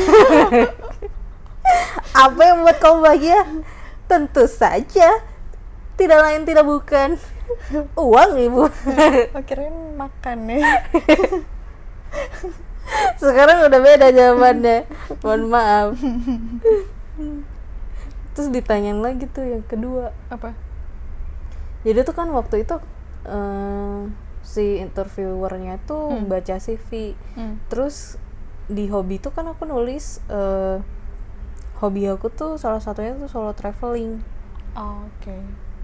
apa 2.23 2.39
yang 2.39 2.63
membuat 2.63 2.79
kamu 2.79 3.03
bahagia? 3.03 3.43
Tentu 4.07 4.47
saja 4.47 5.19
tidak 5.99 6.19
lain 6.23 6.47
tidak 6.47 6.63
bukan 6.63 7.19
uang 7.99 8.31
ibu. 8.39 8.71
oh 9.35 9.43
kirain 9.43 9.99
makan 9.99 10.47
ya 10.47 10.63
Sekarang 13.19 13.67
udah 13.67 13.79
beda 13.83 14.07
jawabannya. 14.15 14.87
Mohon 15.19 15.43
maaf. 15.51 15.99
Terus 18.31 18.47
ditanyain 18.55 19.03
lagi 19.03 19.27
tuh 19.27 19.43
yang 19.43 19.67
kedua. 19.67 20.15
apa 20.31 20.66
Jadi 21.87 22.03
tuh 22.03 22.11
kan 22.11 22.27
waktu 22.35 22.67
itu 22.67 22.75
eh, 23.23 24.01
si 24.43 24.79
interviewernya 24.79 25.79
tuh 25.83 26.11
Hmm. 26.11 26.27
baca 26.27 26.59
CV. 26.59 27.15
hmm. 27.35 27.71
Terus 27.71 28.19
di 28.67 28.91
hobi 28.91 29.15
tuh 29.17 29.31
kan 29.31 29.47
aku 29.47 29.63
nulis 29.63 30.19
eh, 30.27 30.83
hobi 31.79 32.11
aku 32.11 32.27
tuh 32.27 32.59
salah 32.59 32.83
satunya 32.83 33.15
tuh 33.15 33.31
solo 33.31 33.55
traveling. 33.55 34.19
Oh, 34.75 35.07
oke 35.07 35.35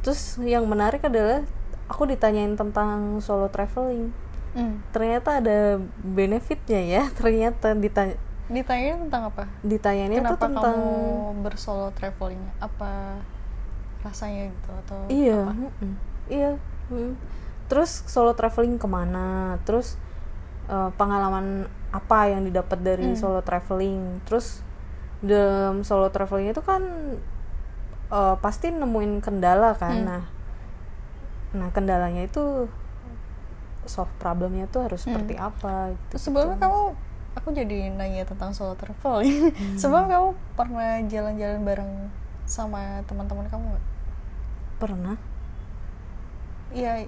Terus 0.04 0.36
yang 0.44 0.68
menarik 0.68 1.00
adalah 1.08 1.48
aku 1.88 2.04
ditanyain 2.04 2.60
tentang 2.60 3.24
solo 3.24 3.48
traveling. 3.48 4.12
hmm. 4.54 4.92
Ternyata 4.92 5.40
ada 5.40 5.80
benefitnya 6.04 6.84
ya. 6.84 7.04
Ternyata 7.20 7.72
ditanya 7.80 8.20
ditanya 8.52 9.00
tentang 9.00 9.24
apa 9.32 9.44
tuh 10.28 10.36
kenapa 10.36 10.44
tentang 10.52 10.76
kamu 10.76 11.48
bersolo 11.48 11.88
traveling 11.96 12.44
apa 12.60 13.24
rasanya 14.04 14.52
gitu 14.52 14.70
atau 14.86 15.00
iya 15.08 15.42
apa? 15.48 15.56
mm-mm. 15.58 15.92
iya 16.28 16.52
mm. 16.88 17.14
terus 17.66 18.04
solo 18.06 18.36
traveling 18.36 18.76
ke 18.76 18.86
mana 18.86 19.58
terus 19.64 19.96
eh, 20.68 20.90
pengalaman 20.94 21.66
apa 21.90 22.28
yang 22.28 22.44
didapat 22.44 22.80
dari 22.80 23.08
Hmm. 23.08 23.16
solo 23.16 23.40
traveling 23.40 24.20
terus 24.26 24.60
dalam 25.24 25.82
solo 25.82 26.10
traveling 26.10 26.52
itu 26.52 26.60
kan 26.60 26.84
eh, 28.10 28.36
pasti 28.38 28.70
nemuin 28.70 29.20
kendala 29.20 29.74
kan 29.74 29.96
Hmm. 29.96 30.06
nah 30.06 30.24
nah 31.54 31.70
kendalanya 31.70 32.26
itu 32.26 32.66
soft 33.86 34.10
problemnya 34.18 34.66
tuh 34.68 34.88
harus 34.88 35.04
Hmm. 35.04 35.14
seperti 35.14 35.36
apa 35.36 35.94
gitu 35.94 36.30
sebelumnya 36.30 36.58
kamu 36.58 36.82
aku 37.34 37.50
jadi 37.50 37.90
nanya 37.94 38.24
tentang 38.24 38.50
solo 38.52 38.74
traveling 38.74 39.52
Hmm. 39.54 39.78
sebelum 39.78 40.06
kamu 40.08 40.28
pernah 40.54 40.98
jalan-jalan 41.06 41.62
bareng 41.62 41.92
sama 42.44 43.00
teman-teman 43.06 43.48
kamu 43.48 43.64
nggak? 43.70 43.86
Pernah 44.84 45.16
iya 46.72 47.06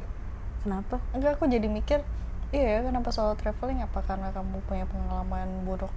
kenapa 0.62 1.02
enggak 1.12 1.36
aku 1.36 1.46
jadi 1.46 1.68
mikir 1.68 2.00
iya 2.50 2.80
ya 2.80 2.88
kenapa 2.88 3.10
solo 3.10 3.36
traveling 3.36 3.82
apa 3.82 4.00
karena 4.02 4.32
kamu 4.32 4.64
punya 4.64 4.86
pengalaman 4.86 5.50
buruk 5.64 5.92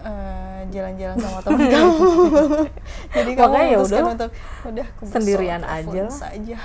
eh, 0.00 0.60
jalan-jalan 0.68 1.16
sama 1.16 1.38
teman 1.40 1.60
kamu 1.74 1.96
jadi 3.12 3.30
kamu 3.32 3.46
Makanya 3.46 3.66
ya 3.66 3.78
udah. 3.78 4.02
untuk 4.10 4.32
udah 4.64 4.86
aku 4.90 5.02
Sendirian 5.06 5.62
aja 5.62 6.00
lah." 6.02 6.12
saja 6.12 6.58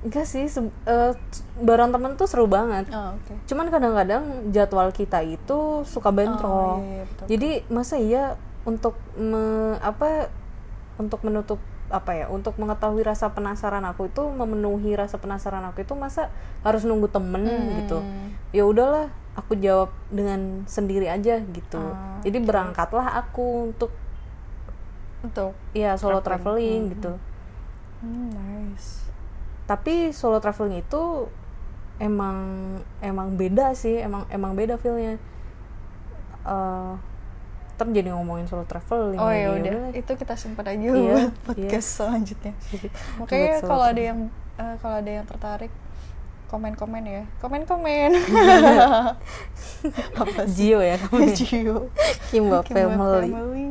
enggak 0.00 0.24
sih 0.24 0.48
eh, 0.48 1.12
bareng 1.60 1.92
temen 1.92 2.16
tuh 2.16 2.24
seru 2.24 2.48
banget 2.48 2.88
oh, 2.88 3.12
oke 3.12 3.34
Cuman 3.44 3.68
kadang-kadang 3.68 4.22
jadwal 4.48 4.88
kita 4.90 5.20
itu 5.20 5.58
suka 5.84 6.08
Oh, 6.08 6.14
bentrok. 6.14 6.78
iya, 6.78 6.88
iya, 6.88 7.02
betul. 7.04 7.24
Jadi 7.28 7.50
masa 7.68 7.94
iya 7.98 8.24
untuk 8.62 8.96
me- 9.14 9.76
apa 9.78 10.32
untuk 10.96 11.20
menutup 11.20 11.60
apa 11.90 12.14
ya 12.14 12.26
untuk 12.30 12.54
mengetahui 12.54 13.02
rasa 13.02 13.34
penasaran 13.34 13.82
aku 13.82 14.06
itu 14.06 14.22
memenuhi 14.22 14.94
rasa 14.94 15.18
penasaran 15.18 15.66
aku 15.66 15.82
itu 15.82 15.94
masa 15.94 16.30
harus 16.62 16.86
nunggu 16.86 17.10
temen 17.10 17.42
Hmm. 17.44 17.76
gitu. 17.82 17.98
Ya 18.54 18.62
udahlah 18.64 19.10
aku 19.34 19.58
jawab 19.58 19.90
dengan 20.10 20.62
sendiri 20.66 21.06
aja 21.06 21.42
gitu. 21.42 21.82
Ah, 21.82 22.18
jadi 22.22 22.38
berangkatlah 22.38 23.18
aku 23.18 23.70
untuk 23.70 23.90
untuk 25.20 25.52
ya 25.74 25.98
solo 25.98 26.22
Traveling. 26.22 26.24
traveling, 26.24 26.80
Hmm, 26.80 26.90
gitu. 26.94 27.12
Hmm, 28.00 28.28
nice. 28.32 29.10
Tapi 29.68 30.10
solo 30.10 30.40
traveling 30.40 30.80
itu 30.80 31.28
emang 32.00 32.38
emang 33.04 33.36
beda 33.36 33.76
sih 33.76 34.00
emang 34.00 34.24
emang 34.32 34.56
beda 34.56 34.80
feelnya. 34.80 35.20
Eh 36.46 36.92
ntar 37.80 37.96
jadi 37.96 38.12
ngomongin 38.12 38.44
solo 38.44 38.68
traveling 38.68 39.16
Oh 39.16 39.32
ya 39.32 39.56
udah, 39.56 39.96
itu 39.96 40.12
kita 40.12 40.36
simpan 40.36 40.68
aja 40.68 40.76
Iya, 40.76 40.92
buat 40.92 41.16
iya. 41.16 41.24
podcast 41.48 41.88
selanjutnya. 41.96 42.52
Buat 42.76 43.24
Makanya 43.24 43.52
kalau 43.64 43.84
ada 43.88 44.02
yang 44.04 44.18
eh, 44.60 44.74
kalau 44.84 44.96
ada 45.00 45.10
yang 45.10 45.24
tertarik 45.24 45.72
komen-komen 46.52 47.02
ya 47.06 47.22
komen-komen 47.40 48.10
apa 50.20 50.40
sih 50.50 50.74
Jio 50.74 50.82
ya 50.82 50.98
kamu? 51.00 51.30
Gio 51.32 51.88
Kimba 52.28 52.60
Kimba 52.66 52.90
Family. 52.90 53.30
Family. 53.32 53.66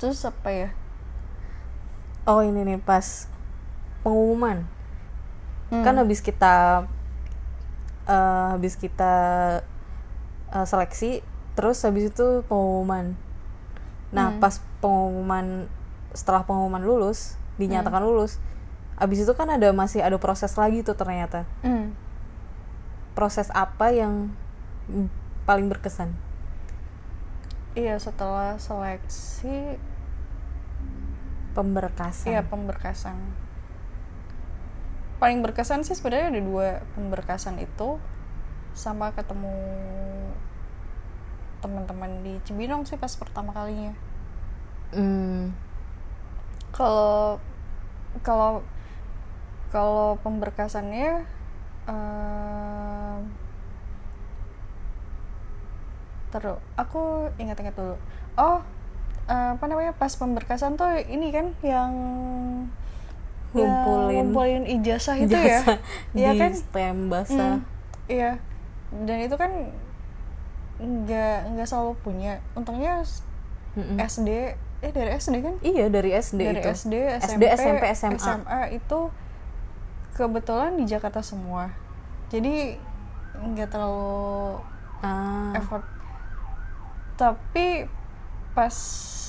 terus 0.00 0.24
apa 0.24 0.48
ya 0.50 0.68
Oh 2.24 2.40
ini 2.40 2.64
nih 2.64 2.80
pas 2.80 3.28
pengumuman. 4.00 4.64
Hmm. 5.68 5.84
Kan 5.84 6.00
habis 6.00 6.24
kita 6.24 6.88
eh, 8.08 8.46
habis 8.56 8.80
kita 8.80 9.12
eh, 10.48 10.64
seleksi, 10.64 11.20
terus 11.54 11.82
habis 11.82 12.10
itu 12.10 12.42
pengumuman. 12.46 13.14
Nah 14.14 14.34
Hmm. 14.34 14.40
pas 14.42 14.58
pengumuman 14.78 15.66
setelah 16.14 16.46
pengumuman 16.46 16.82
lulus 16.82 17.34
dinyatakan 17.58 18.02
Hmm. 18.02 18.10
lulus, 18.10 18.38
habis 18.98 19.22
itu 19.22 19.32
kan 19.34 19.50
ada 19.50 19.70
masih 19.70 20.02
ada 20.02 20.18
proses 20.18 20.54
lagi 20.54 20.82
tuh 20.82 20.94
ternyata. 20.94 21.46
Hmm. 21.62 21.94
Proses 23.14 23.50
apa 23.54 23.94
yang 23.94 24.34
paling 25.46 25.70
berkesan? 25.70 26.14
iya 27.74 27.98
setelah 27.98 28.54
seleksi 28.54 29.74
Pemberkasan. 31.54 32.26
Iya 32.34 32.42
pemberkasan. 32.42 33.14
Paling 35.22 35.38
berkesan 35.42 35.86
sih 35.86 35.94
sebenarnya 35.94 36.34
ada 36.34 36.42
dua 36.42 36.68
pemberkasan 36.98 37.62
itu 37.62 38.02
sama 38.74 39.14
ketemu 39.14 39.54
teman-teman 41.64 42.20
di 42.20 42.36
Cibinong 42.44 42.84
sih 42.84 43.00
pas 43.00 43.08
pertama 43.16 43.56
kalinya. 43.56 43.96
Hmm. 44.92 45.56
Kalau 46.76 47.40
kalau 48.20 48.60
kalau 49.72 50.20
pemberkasannya 50.20 51.24
em, 51.88 53.18
terus 56.28 56.60
aku 56.76 57.32
ingat-ingat 57.40 57.72
dulu. 57.72 57.96
Oh, 58.36 58.60
eh, 59.26 59.50
apa 59.56 59.64
namanya 59.64 59.96
pas 59.96 60.12
pemberkasan 60.12 60.76
tuh 60.76 60.92
ini 61.08 61.32
kan 61.32 61.56
yang 61.64 61.92
Ngumpulin 63.54 64.34
ngumpulin 64.34 64.64
ijazah 64.66 65.14
itu 65.14 65.30
ya, 65.38 65.62
Iya 66.10 66.30
kan? 66.34 66.50
stem 66.58 67.06
basah. 67.06 67.62
Hmm, 67.62 68.10
iya. 68.10 68.42
Dan 68.90 69.22
itu 69.22 69.38
kan 69.38 69.70
nggak 70.84 71.36
nggak 71.50 71.66
selalu 71.66 71.96
punya. 71.98 72.38
Untungnya 72.52 73.00
s- 73.00 73.24
Mm-mm. 73.74 73.98
SD 73.98 74.54
eh 74.80 74.92
dari 74.92 75.10
SD 75.12 75.34
kan? 75.40 75.54
Iya 75.60 75.88
dari 75.88 76.12
SD 76.12 76.40
dari 76.42 76.60
itu. 76.60 76.68
SD, 76.70 76.94
SD, 77.18 77.42
SMP, 77.50 77.82
SMP, 77.90 78.20
SMA. 78.20 78.60
itu 78.70 78.98
kebetulan 80.12 80.76
di 80.76 80.84
Jakarta 80.84 81.20
semua. 81.20 81.72
Jadi 82.28 82.76
nggak 83.34 83.68
terlalu 83.68 84.60
Ah. 85.00 85.52
effort. 85.54 85.82
Tapi 87.14 87.88
pas 88.52 88.76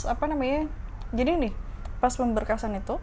apa 0.06 0.24
namanya? 0.26 0.70
Jadi 1.10 1.32
nih, 1.40 1.54
pas 1.98 2.12
pemberkasan 2.12 2.76
itu 2.76 3.00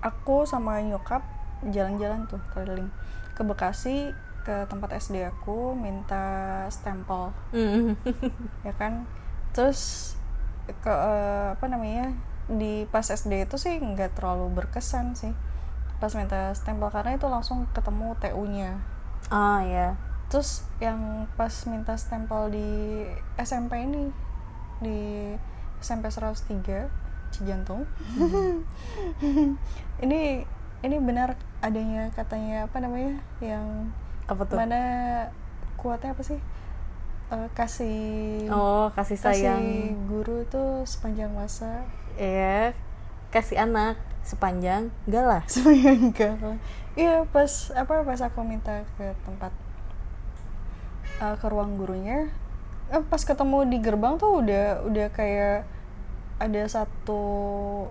aku 0.00 0.42
sama 0.44 0.80
nyokap 0.80 1.22
jalan-jalan 1.64 2.26
tuh 2.26 2.42
keliling 2.50 2.90
ke 3.32 3.42
Bekasi 3.42 4.10
ke 4.42 4.66
tempat 4.66 4.98
SD 4.98 5.22
aku 5.26 5.74
minta 5.78 6.66
stempel. 6.68 7.30
Mm. 7.54 7.98
ya 8.66 8.72
kan? 8.76 9.06
Terus 9.54 10.14
ke 10.66 10.90
eh, 10.90 11.58
apa 11.58 11.66
namanya 11.66 12.14
di 12.50 12.86
pas 12.90 13.06
SD 13.06 13.46
itu 13.46 13.56
sih 13.58 13.78
nggak 13.78 14.18
terlalu 14.18 14.62
berkesan 14.62 15.14
sih. 15.14 15.32
Pas 16.02 16.10
minta 16.18 16.50
stempel 16.58 16.90
karena 16.90 17.14
itu 17.14 17.30
langsung 17.30 17.70
ketemu 17.70 18.18
TU-nya 18.18 18.92
ah 19.30 19.62
ya. 19.62 19.94
terus 20.32 20.64
yang 20.80 21.28
pas 21.36 21.52
minta 21.68 21.92
stempel 22.00 22.48
di 22.48 23.04
SMP 23.36 23.84
ini 23.84 24.08
di 24.80 25.32
SMP 25.84 26.08
103 26.08 26.88
Cijantung. 27.32 27.84
Ini 30.04 30.20
ini 30.82 30.96
benar 30.98 31.38
adanya 31.62 32.10
katanya 32.10 32.66
apa 32.66 32.82
namanya 32.82 33.22
yang 33.38 33.94
Apa 34.24 34.42
tuh? 34.44 34.56
mana 34.56 34.80
kuatnya 35.74 36.10
apa 36.10 36.22
sih 36.22 36.38
Eh, 37.28 37.48
kasih 37.50 38.44
Oh, 38.46 38.92
kasih 38.92 39.16
sayang. 39.16 39.56
kasih 39.56 39.76
guru 40.04 40.44
tuh 40.46 40.84
sepanjang 40.84 41.32
masa 41.32 41.80
Iya. 42.14 42.76
Kasih 43.28 43.56
anak 43.58 43.96
sepanjang 44.20 44.92
galah. 45.04 45.40
sepanjang 45.50 45.98
enggak 46.04 46.36
iya 46.92 47.24
pas 47.26 47.48
apa 47.72 48.04
pas 48.04 48.20
aku 48.20 48.38
minta 48.42 48.84
ke 48.94 49.16
tempat 49.22 49.50
eh, 51.18 51.34
ke 51.34 51.46
ruang 51.46 51.74
gurunya 51.74 52.28
eh, 52.88 53.02
pas 53.02 53.18
ketemu 53.18 53.64
di 53.64 53.78
gerbang 53.78 54.14
tuh 54.16 54.38
udah 54.38 54.84
udah 54.84 55.08
kayak 55.10 55.64
ada 56.36 56.62
satu 56.66 57.22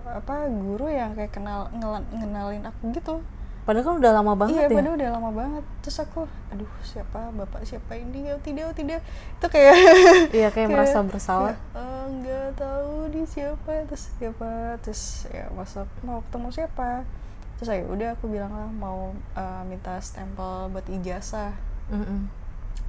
apa 0.06 0.46
guru 0.46 0.86
yang 0.86 1.12
kayak 1.12 1.32
kenal 1.32 1.66
ngela- 1.72 2.06
ngenalin 2.10 2.62
aku 2.62 2.92
gitu 2.92 3.18
Padahal 3.62 3.86
kan 3.86 3.94
udah 4.02 4.12
lama 4.18 4.32
banget 4.34 4.58
iya 4.58 4.66
ya. 4.66 4.74
padahal 4.74 4.94
udah 4.98 5.10
lama 5.14 5.30
banget. 5.30 5.64
Terus 5.86 5.96
aku 6.02 6.26
aduh 6.50 6.72
siapa? 6.82 7.30
Bapak 7.30 7.62
siapa 7.62 7.94
ini? 7.94 8.26
Oh, 8.34 8.40
tidak 8.42 8.70
oh, 8.70 8.74
tidak. 8.74 9.00
Itu 9.38 9.46
kayak 9.46 9.74
Iya 10.42 10.48
kayak 10.50 10.68
merasa 10.70 10.98
bersalah. 11.06 11.54
kayak, 11.70 11.78
"Eh, 11.78 12.48
tahu 12.58 13.06
di 13.14 13.22
siapa. 13.22 13.86
Terus 13.86 14.04
siapa 14.18 14.50
terus 14.82 15.02
ya 15.30 15.46
masuk 15.54 15.86
mau 16.02 16.18
ketemu 16.26 16.48
siapa? 16.50 17.06
Terus 17.58 17.68
saya 17.70 17.86
udah 17.86 18.08
aku 18.18 18.26
bilang 18.26 18.50
lah 18.50 18.66
mau 18.66 19.14
eh, 19.38 19.62
minta 19.70 19.94
stempel 20.02 20.66
buat 20.74 20.86
ijazah. 20.90 21.54
Mm-mm. 21.92 22.30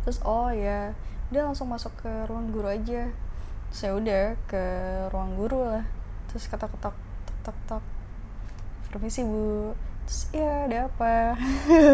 terus 0.01 0.19
oh 0.25 0.49
ya. 0.49 0.97
Dia 1.29 1.45
langsung 1.45 1.69
masuk 1.69 1.93
ke 2.01 2.11
ruang 2.25 2.49
guru 2.49 2.65
aja. 2.69 3.13
Saya 3.69 3.93
udah 3.93 4.37
ke 4.49 4.63
ruang 5.13 5.37
guru 5.37 5.69
lah. 5.69 5.85
Terus 6.33 6.49
kata 6.49 6.65
ketok 6.65 6.97
tok 7.29 7.37
tok 7.45 7.57
tok. 7.69 7.83
Permisi 8.89 9.21
bu 9.21 9.73
terus 10.03 10.21
ya 10.31 10.65
ada 10.65 10.77
apa 10.85 11.13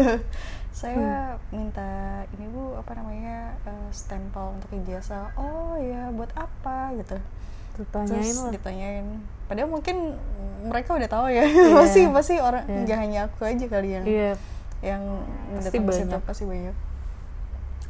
saya 0.70 1.36
minta 1.50 1.90
ini 2.32 2.46
bu 2.46 2.72
apa 2.74 2.94
namanya 2.94 3.52
eh, 3.62 3.88
stempel 3.90 4.54
untuk 4.54 4.70
ijazah 4.72 5.28
oh 5.34 5.76
ya 5.76 6.08
buat 6.10 6.30
apa 6.34 6.94
gitu 6.96 7.18
Tuh 7.70 7.86
tanyain 7.86 8.18
terus 8.22 8.40
lah. 8.40 8.50
ditanyain 8.50 9.06
padahal 9.44 9.68
mungkin 9.68 10.16
mereka 10.62 10.94
udah 10.94 11.06
tahu 11.06 11.26
ya 11.28 11.42
Iya. 11.42 11.74
pasti 11.80 12.00
pasti 12.08 12.34
orang 12.38 12.64
Iya. 12.64 12.78
nggak 12.82 12.98
hanya 12.98 13.18
aku 13.26 13.40
aja 13.44 13.66
kali 13.66 13.88
yang 13.92 14.04
Iya. 14.04 14.32
yang 14.80 15.02
Pasti 15.54 15.76
ke 15.76 15.92
situ, 15.92 16.08
banyak. 16.08 16.22
pasti 16.24 16.44
banyak 16.46 16.76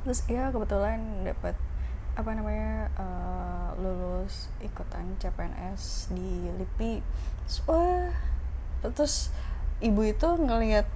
terus 0.00 0.20
ya 0.26 0.48
kebetulan 0.48 0.98
dapat 1.22 1.54
apa 2.12 2.30
namanya 2.32 2.88
eh, 2.92 3.68
lulus 3.78 4.48
ikutan 4.58 5.04
CPNS 5.16 6.10
di 6.10 6.48
LIPI 6.50 7.04
terus, 7.44 7.58
wah 7.64 8.10
terus 8.82 9.14
ibu 9.80 10.00
itu 10.02 10.28
ngelihat 10.36 10.86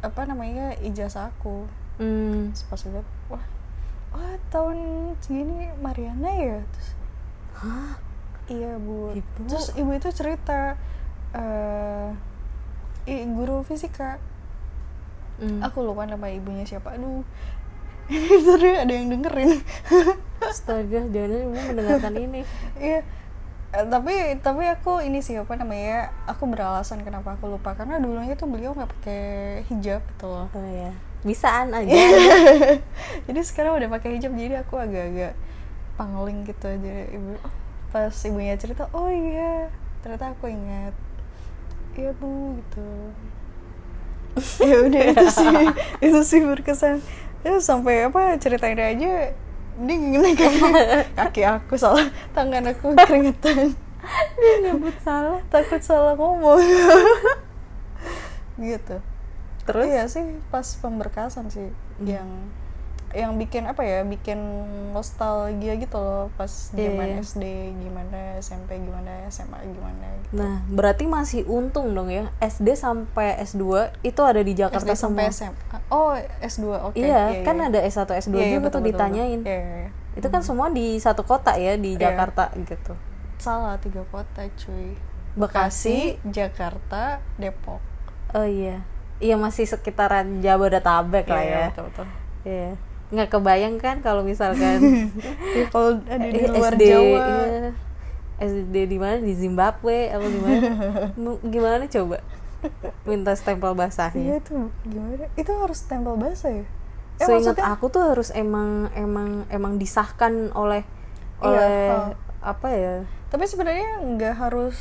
apa 0.00 0.22
namanya 0.22 0.74
ijazah 0.78 1.30
aku 1.30 1.64
Hmm. 1.96 2.52
pas 2.68 2.76
lihat 2.84 3.06
wah 3.26 3.40
wah 4.12 4.36
tahun 4.46 4.76
segini 5.18 5.72
Mariana 5.76 6.28
ya 6.30 6.58
terus 6.66 6.92
Hah? 7.56 7.96
iya 8.46 8.76
bu 8.76 9.16
Ibu? 9.16 9.48
terus 9.48 9.72
ibu 9.72 9.90
itu 9.90 10.12
cerita 10.12 10.76
eh 11.32 12.12
i, 13.06 13.24
guru 13.26 13.62
fisika 13.62 14.20
Hmm. 15.36 15.60
aku 15.60 15.80
lupa 15.80 16.04
nama 16.04 16.28
ibunya 16.28 16.64
siapa 16.64 16.96
aduh 16.96 17.20
ini 18.12 18.36
seru 18.38 18.72
ada 18.72 18.88
yang 18.88 19.08
dengerin 19.08 19.60
Astaga, 20.46 21.00
jangan 21.02 21.32
ibu 21.32 21.52
mendengarkan 21.52 22.14
ini. 22.14 22.40
iya 22.76 23.00
tapi 23.72 24.38
tapi 24.40 24.64
aku 24.70 25.02
ini 25.02 25.20
sih 25.20 25.36
apa 25.36 25.58
namanya 25.58 26.14
aku 26.24 26.46
beralasan 26.48 27.02
kenapa 27.02 27.36
aku 27.36 27.50
lupa. 27.50 27.74
Karena 27.74 28.00
dulunya 28.00 28.38
tuh 28.38 28.48
beliau 28.48 28.72
nggak 28.72 28.90
pakai 29.00 29.22
hijab 29.68 30.00
gitu 30.16 30.26
loh. 30.26 30.46
Oh 30.50 30.66
ya. 30.66 30.92
Bisaan 31.26 31.74
aja. 31.78 31.92
jadi 33.26 33.40
sekarang 33.42 33.76
udah 33.82 33.88
pakai 33.90 34.16
hijab 34.16 34.32
jadi 34.32 34.62
aku 34.62 34.78
agak-agak 34.78 35.34
pangling 35.98 36.46
gitu 36.46 36.66
aja. 36.66 36.94
Ibu 37.10 37.30
pas 37.90 38.12
ibunya 38.12 38.54
cerita 38.58 38.86
oh 38.94 39.10
iya. 39.10 39.68
Ternyata 40.00 40.32
aku 40.32 40.46
ingat. 40.48 40.94
Iya 41.96 42.12
bu 42.16 42.56
gitu. 42.60 42.88
Ya 44.60 44.76
udah 44.84 45.02
itu 45.16 45.26
sih. 45.32 45.56
Itu 46.06 46.20
sih 46.22 46.40
berkesan. 46.44 47.00
Ya 47.40 47.56
sampai 47.62 48.08
apa 48.08 48.36
ceritain 48.36 48.76
aja 48.76 49.32
dia 49.78 49.94
gini 49.94 50.30
kaki, 50.32 50.58
kaki 51.18 51.42
aku 51.42 51.74
salah 51.76 52.06
tangan 52.32 52.64
aku 52.66 52.96
keringetan 52.96 53.76
Nyebut 54.62 54.94
salah. 55.00 55.38
takut 55.46 55.78
salah 55.78 56.14
ngomong 56.14 56.58
gitu 58.62 58.96
Terus? 59.66 59.84
iya 59.84 60.04
sih 60.06 60.22
pas 60.48 60.64
pemberkasan 60.76 61.48
sih 61.48 61.68
Hmm. 61.96 62.04
yang 62.04 62.28
yang 63.16 63.32
bikin 63.34 63.64
apa 63.64 63.80
ya 63.80 64.04
bikin 64.04 64.36
nostalgia 64.92 65.72
gitu 65.74 65.96
loh 65.96 66.28
pas 66.32 66.48
Iya, 66.70 66.92
zaman 66.92 67.08
iya. 67.10 67.22
SD 67.22 67.44
gimana 67.74 68.18
SMP 68.36 68.76
gimana 68.76 69.08
SMA 69.26 69.56
gimana 69.66 70.06
gitu. 70.20 70.36
Nah, 70.36 70.60
berarti 70.68 71.04
masih 71.04 71.42
untung 71.46 71.90
dong 71.90 72.08
ya. 72.08 72.28
SD 72.38 72.76
sampai 72.76 73.40
S2 73.40 73.64
itu 74.02 74.20
ada 74.20 74.38
di 74.38 74.52
Jakarta 74.52 74.84
SD 74.86 74.92
sampai 74.94 75.24
semua. 75.26 75.56
SMA 75.56 75.78
oh 75.88 76.12
S2 76.38 76.64
oke 76.84 76.94
Iya, 76.94 77.40
kan 77.40 77.56
ada 77.58 77.80
S1 77.80 78.04
S2 78.20 78.30
Iya, 78.30 78.36
iya, 78.38 78.52
juga 78.52 78.60
betul, 78.62 78.70
tuh 78.70 78.80
betul, 78.80 78.88
ditanyain. 78.92 79.40
betul. 79.40 79.48
Iya, 79.48 79.58
iya, 79.58 79.76
iya. 79.82 79.90
Itu 80.14 80.26
kan 80.28 80.40
semua 80.40 80.68
di 80.68 80.86
satu 80.96 81.22
kota 81.22 81.56
ya 81.56 81.74
di 81.74 81.92
Iya. 81.92 82.12
Jakarta 82.12 82.52
gitu. 82.54 82.92
salah 83.36 83.76
tiga 83.76 84.00
kota 84.06 84.44
cuy 84.50 84.96
Bekasi, 85.34 86.16
Jakarta 86.26 87.20
Depok 87.36 87.84
oh 88.32 88.44
iya. 88.44 88.80
Iya 89.16 89.36
masih 89.36 89.64
sekitaran 89.64 90.40
Jabodetabek 90.40 91.24
lah 91.26 91.40
Iya, 91.40 91.52
ya. 91.52 91.66
betul 91.68 91.84
betul 91.88 92.06
Iya. 92.42 92.70
Nggak 93.06 93.28
kebayang 93.30 93.76
kan 93.78 94.02
kalau 94.02 94.26
misalkan 94.26 95.10
kalau 95.72 96.02
ada 96.10 96.26
di 96.26 96.40
eh, 96.42 96.50
luar 96.50 96.74
SD, 96.74 96.82
Jawa 96.90 97.22
iya. 97.22 97.70
SD 98.36 98.74
di 98.90 98.98
mana 98.98 99.16
di 99.22 99.34
Zimbabwe 99.34 100.10
apa 100.10 100.26
gimana? 100.26 100.60
Gimana 101.54 101.84
coba? 101.86 102.18
Minta 103.06 103.32
stempel 103.38 103.72
iya 103.72 103.78
basahnya. 103.78 104.36
tuh 104.42 104.72
gimana 104.82 105.30
itu 105.38 105.52
harus 105.54 105.78
stempel 105.86 106.18
basah 106.18 106.50
ya 106.50 106.66
eh, 106.66 107.22
Seingat 107.22 107.54
maksudnya 107.54 107.66
aku 107.70 107.86
tuh 107.94 108.02
harus 108.02 108.28
emang 108.34 108.90
emang 108.96 109.46
emang 109.54 109.78
disahkan 109.78 110.50
oleh 110.56 110.82
Iya, 111.36 111.46
oleh 111.46 111.76
oh. 111.92 112.08
apa 112.40 112.68
ya? 112.72 112.94
tapi 113.28 113.44
sebenarnya 113.44 114.02
nggak 114.02 114.34
harus 114.40 114.76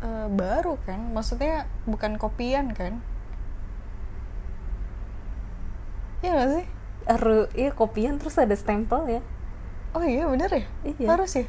eh, 0.00 0.28
baru 0.32 0.78
kan 0.86 1.12
maksudnya 1.12 1.66
bukan 1.84 2.16
kopian 2.16 2.72
kan 2.72 3.02
Iya 6.24 6.32
gak 6.32 6.48
sih? 6.58 6.66
Harus 7.06 7.46
iya 7.54 7.70
kopian 7.70 8.18
terus 8.18 8.36
ada 8.36 8.52
stempel 8.52 9.06
ya. 9.06 9.22
Oh 9.94 10.02
iya 10.02 10.26
bener 10.26 10.50
ya? 10.50 10.64
Iya. 10.84 11.06
Harus 11.08 11.32
ya? 11.38 11.46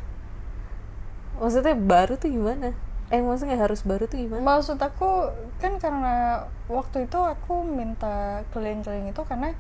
Maksudnya 1.38 1.76
baru 1.78 2.18
tuh 2.18 2.30
gimana? 2.30 2.74
Eh 3.08 3.22
maksudnya 3.22 3.56
harus 3.56 3.82
baru 3.84 4.06
tuh 4.06 4.20
gimana? 4.20 4.42
Maksud 4.42 4.78
aku 4.78 5.32
kan 5.58 5.78
karena 5.78 6.46
waktu 6.68 7.06
itu 7.06 7.18
aku 7.18 7.64
minta 7.64 8.42
keliling-keliling 8.52 9.12
itu 9.12 9.22
karena 9.24 9.54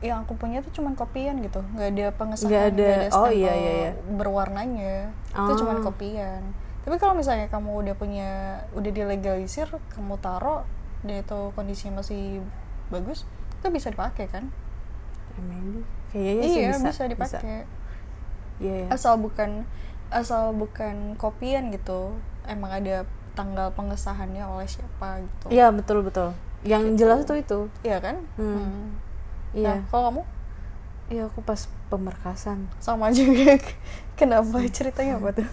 yang 0.00 0.24
aku 0.24 0.36
punya 0.36 0.60
tuh 0.60 0.72
cuman 0.80 0.92
kopian 0.96 1.40
gitu 1.40 1.64
nggak 1.76 1.88
ada 1.96 2.06
pengesahan 2.12 2.50
Nggak 2.50 2.64
ada. 2.76 2.88
Oh, 3.14 3.24
stempel 3.24 3.32
iya, 3.40 3.52
iya, 3.56 3.72
iya. 3.72 3.90
berwarnanya 4.16 4.96
itu 5.32 5.52
Oh. 5.54 5.56
cuman 5.56 5.80
kopian 5.80 6.42
tapi 6.84 7.00
kalau 7.00 7.16
misalnya 7.16 7.48
kamu 7.48 7.80
udah 7.80 7.94
punya 7.96 8.30
udah 8.76 8.90
dilegalisir 8.92 9.64
kamu 9.96 10.20
taruh 10.20 10.60
dan 11.00 11.24
itu 11.24 11.38
kondisinya 11.56 12.04
masih 12.04 12.44
bagus 12.92 13.24
itu 13.56 13.66
bisa 13.72 13.88
dipakai 13.88 14.28
kan 14.28 14.52
maybe. 15.40 15.80
Kayaknya 16.08 16.42
sih 16.44 16.54
iya 16.56 16.70
bisa. 16.72 16.86
bisa, 16.88 17.02
dipakai 17.06 17.58
Iya. 18.56 18.74
iya. 18.76 18.86
asal 18.88 19.18
bukan 19.18 19.66
asal 20.08 20.52
bukan 20.52 21.14
kopian 21.14 21.68
gitu 21.68 22.14
emang 22.44 22.70
ada 22.70 23.02
tanggal 23.32 23.66
pengesahannya 23.72 24.46
oleh 24.46 24.62
siapa 24.64 25.18
gitu 25.18 25.50
Iya 25.50 25.70
betul 25.70 26.02
betul. 26.02 26.30
Yang 26.62 26.82
Gitu. 26.86 26.98
jelas 27.00 27.20
tuh 27.24 27.36
itu. 27.36 27.58
Iya 27.82 27.98
kan 27.98 28.16
Hmm. 28.36 28.94
Nah, 29.50 29.58
Iya. 29.74 29.74
kalau 29.88 30.02
kamu 30.08 30.22
Iya 31.06 31.22
aku 31.26 31.40
pas 31.40 31.60
pemberkasan. 31.88 32.70
sama 32.78 33.10
juga 33.10 33.58
kenapa 34.18 34.62
ceritanya 34.68 35.18
apa 35.18 35.34
tuh 35.34 35.50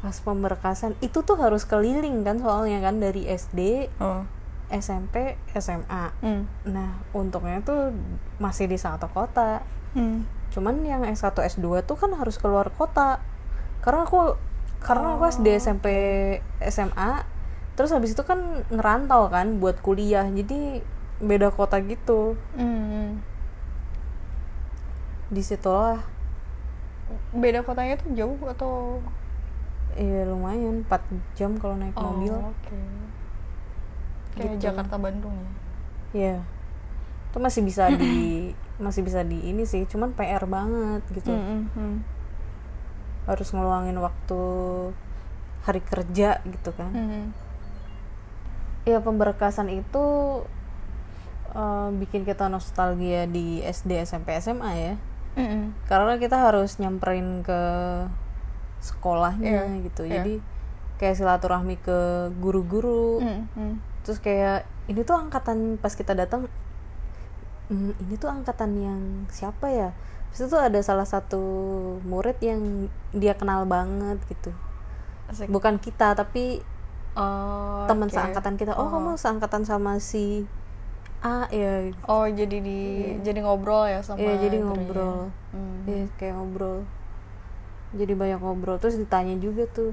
Pas 0.00 0.16
pemberkasan 0.16 0.96
itu 0.98 1.20
tuh 1.20 1.36
harus 1.36 1.62
keliling 1.62 2.20
kan 2.20 2.36
soalnya 2.36 2.80
kan 2.80 2.98
dari 2.98 3.24
SD, 3.24 3.86
oh 3.98 4.24
SMP, 4.70 5.34
SMA. 5.58 6.14
hmm. 6.22 6.42
Nah 6.70 7.02
untungnya 7.10 7.58
tuh 7.60 7.90
masih 8.38 8.70
di 8.70 8.78
satu 8.78 9.10
kota. 9.10 9.66
Hmm. 9.92 10.24
Cuman 10.54 10.82
yang 10.86 11.02
S1 11.02 11.34
S2 11.34 11.82
tuh 11.84 11.98
kan 11.98 12.14
harus 12.14 12.38
keluar 12.38 12.70
kota. 12.70 13.18
Karena 13.82 14.06
aku 14.06 14.38
karena 14.80 15.18
aku 15.18 15.28
SD 15.28 15.60
SMP 15.60 15.86
SMA 16.64 17.26
terus 17.76 17.92
habis 17.92 18.16
itu 18.16 18.24
kan 18.24 18.64
ngerantau 18.70 19.26
kan 19.28 19.58
buat 19.58 19.82
kuliah. 19.82 20.24
Jadi 20.30 20.80
beda 21.18 21.50
kota 21.50 21.82
gitu. 21.82 22.38
Hmm. 22.54 23.20
Di 25.30 25.42
situlah 25.42 25.98
beda 27.34 27.66
kotanya 27.66 27.98
tuh 27.98 28.14
jauh 28.14 28.38
atau 28.46 29.02
Iya 29.98 30.22
lumayan 30.30 30.86
4 30.86 31.02
jam 31.34 31.58
kalau 31.58 31.74
naik 31.74 31.98
mobil. 31.98 32.30
oke 32.30 32.78
kayak 34.32 34.56
Gitu. 34.56 34.62
Jakarta 34.66 34.96
Bandung 34.96 35.34
ya 35.34 35.50
Iya. 36.10 36.36
Itu 37.30 37.38
masih 37.38 37.62
bisa 37.62 37.86
di 37.88 38.50
masih 38.84 39.02
bisa 39.02 39.20
di 39.22 39.38
ini 39.44 39.62
sih, 39.62 39.84
cuman 39.84 40.10
PR 40.12 40.44
banget 40.44 41.02
gitu. 41.12 41.30
Hmm, 41.30 41.68
hmm, 41.70 41.96
Harus 43.24 43.52
ngeluangin 43.52 43.94
waktu 43.96 44.40
hari 45.62 45.80
kerja 45.80 46.40
gitu 46.42 46.70
kan. 46.72 46.90
hmm. 46.90 47.24
Iya 48.82 48.98
pemberkasan 48.98 49.68
itu 49.68 50.04
eh, 51.52 51.88
bikin 51.94 52.24
kita 52.24 52.48
nostalgia 52.48 53.28
di 53.28 53.60
SD, 53.60 54.02
SMP, 54.02 54.34
SMA 54.40 54.72
ya. 54.74 54.94
Hmm, 55.36 55.46
hmm. 55.46 55.66
Karena 55.86 56.16
kita 56.16 56.40
harus 56.40 56.80
nyamperin 56.80 57.44
ke 57.44 57.60
sekolahnya 58.80 59.68
Iya, 59.68 59.84
gitu. 59.84 60.02
iya. 60.08 60.12
Jadi 60.18 60.34
kayak 60.96 61.16
silaturahmi 61.16 61.76
ke 61.78 61.98
guru-guru. 62.40 63.20
Hmm, 63.20 63.44
hmm. 63.54 63.74
Terus 64.04 64.18
kayak 64.18 64.64
ini 64.88 65.04
tuh 65.04 65.16
angkatan 65.16 65.76
pas 65.76 65.92
kita 65.92 66.16
datang 66.16 66.48
"Hmm, 67.70 67.94
ini 68.02 68.14
tuh 68.18 68.26
angkatan 68.26 68.70
yang 68.80 69.00
siapa 69.30 69.70
ya? 69.70 69.90
Terus 70.34 70.50
itu 70.50 70.58
ada 70.58 70.78
salah 70.82 71.06
satu 71.06 71.42
murid 72.06 72.38
yang 72.42 72.90
dia 73.14 73.34
kenal 73.34 73.66
banget 73.66 74.18
gitu. 74.26 74.50
Asik. 75.30 75.46
Bukan 75.50 75.78
kita 75.78 76.14
tapi 76.14 76.62
Oh, 77.18 77.90
teman 77.90 78.06
oke. 78.06 78.14
seangkatan 78.14 78.54
kita. 78.54 78.78
Oh, 78.78 78.86
kamu 78.86 79.18
seangkatan 79.18 79.66
sama 79.66 79.98
si 79.98 80.46
A 81.20 81.50
ya. 81.52 81.90
Oh 82.06 82.24
jadi 82.24 82.62
di 82.62 82.80
jadi 83.20 83.44
ngobrol 83.44 83.84
ya 83.90 84.00
sama 84.00 84.22
Iya, 84.22 84.46
jadi 84.46 84.56
ngobrol. 84.62 85.28
Hmm. 85.52 85.84
Iya, 85.84 86.06
kayak 86.16 86.38
ngobrol. 86.38 86.86
Jadi 87.92 88.12
banyak 88.14 88.38
ngobrol 88.40 88.78
terus 88.78 88.94
ditanya 88.96 89.34
juga 89.36 89.66
tuh. 89.68 89.92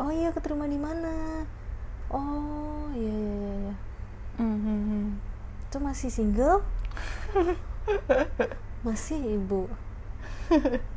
Oh 0.00 0.08
iya, 0.08 0.32
keterima 0.32 0.64
di 0.64 0.80
mana? 0.80 1.44
Oh, 2.12 2.92
iya 2.92 3.08
iya 3.10 3.32
iya. 3.32 3.52
iya. 3.68 3.74
Hmm, 4.38 4.58
hmm. 4.60 5.04
Itu 5.68 5.76
masih 5.80 6.08
single? 6.12 6.60
masih, 8.86 9.18
Ibu. 9.40 9.68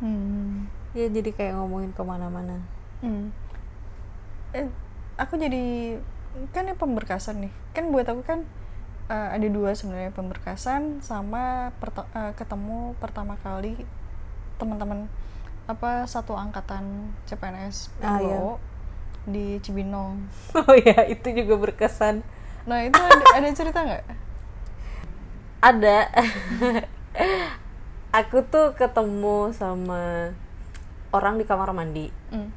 Hmm. 0.00 0.64
Ya 0.96 1.12
jadi 1.12 1.28
kayak 1.28 1.60
ngomongin 1.60 1.92
ke 1.92 2.00
mana-mana. 2.00 2.56
Hmm. 3.04 3.28
Eh, 4.56 4.64
aku 5.20 5.36
jadi 5.36 6.00
kan 6.56 6.64
ini 6.64 6.72
pemberkasan 6.72 7.44
nih. 7.44 7.52
Kan 7.76 7.92
buat 7.92 8.08
aku 8.08 8.24
kan 8.24 8.48
eh, 9.12 9.28
ada 9.36 9.46
dua 9.52 9.76
sebenarnya 9.76 10.08
pemberkasan 10.16 11.04
sama 11.04 11.68
perta- 11.76 12.08
eh, 12.16 12.32
ketemu 12.32 12.96
pertama 12.96 13.36
kali 13.44 13.76
teman-teman 14.56 15.04
apa 15.68 16.08
satu 16.08 16.32
angkatan 16.34 17.12
CPNS 17.28 17.92
Ah, 18.00 18.18
PO 18.18 18.24
iya. 18.24 18.40
Di 19.28 19.60
Cibinong. 19.60 20.24
Oh 20.56 20.76
ya, 20.76 21.04
itu 21.08 21.32
juga 21.32 21.56
berkesan. 21.60 22.22
Nah 22.68 22.84
itu 22.84 23.00
ada, 23.00 23.24
ada 23.36 23.48
cerita 23.52 23.78
nggak? 23.80 24.04
Ada. 25.60 25.98
Aku 28.20 28.42
tuh 28.48 28.74
ketemu 28.74 29.54
sama 29.54 30.34
orang 31.14 31.38
di 31.38 31.44
kamar 31.46 31.70
mandi. 31.70 32.10
Hmm. 32.30 32.50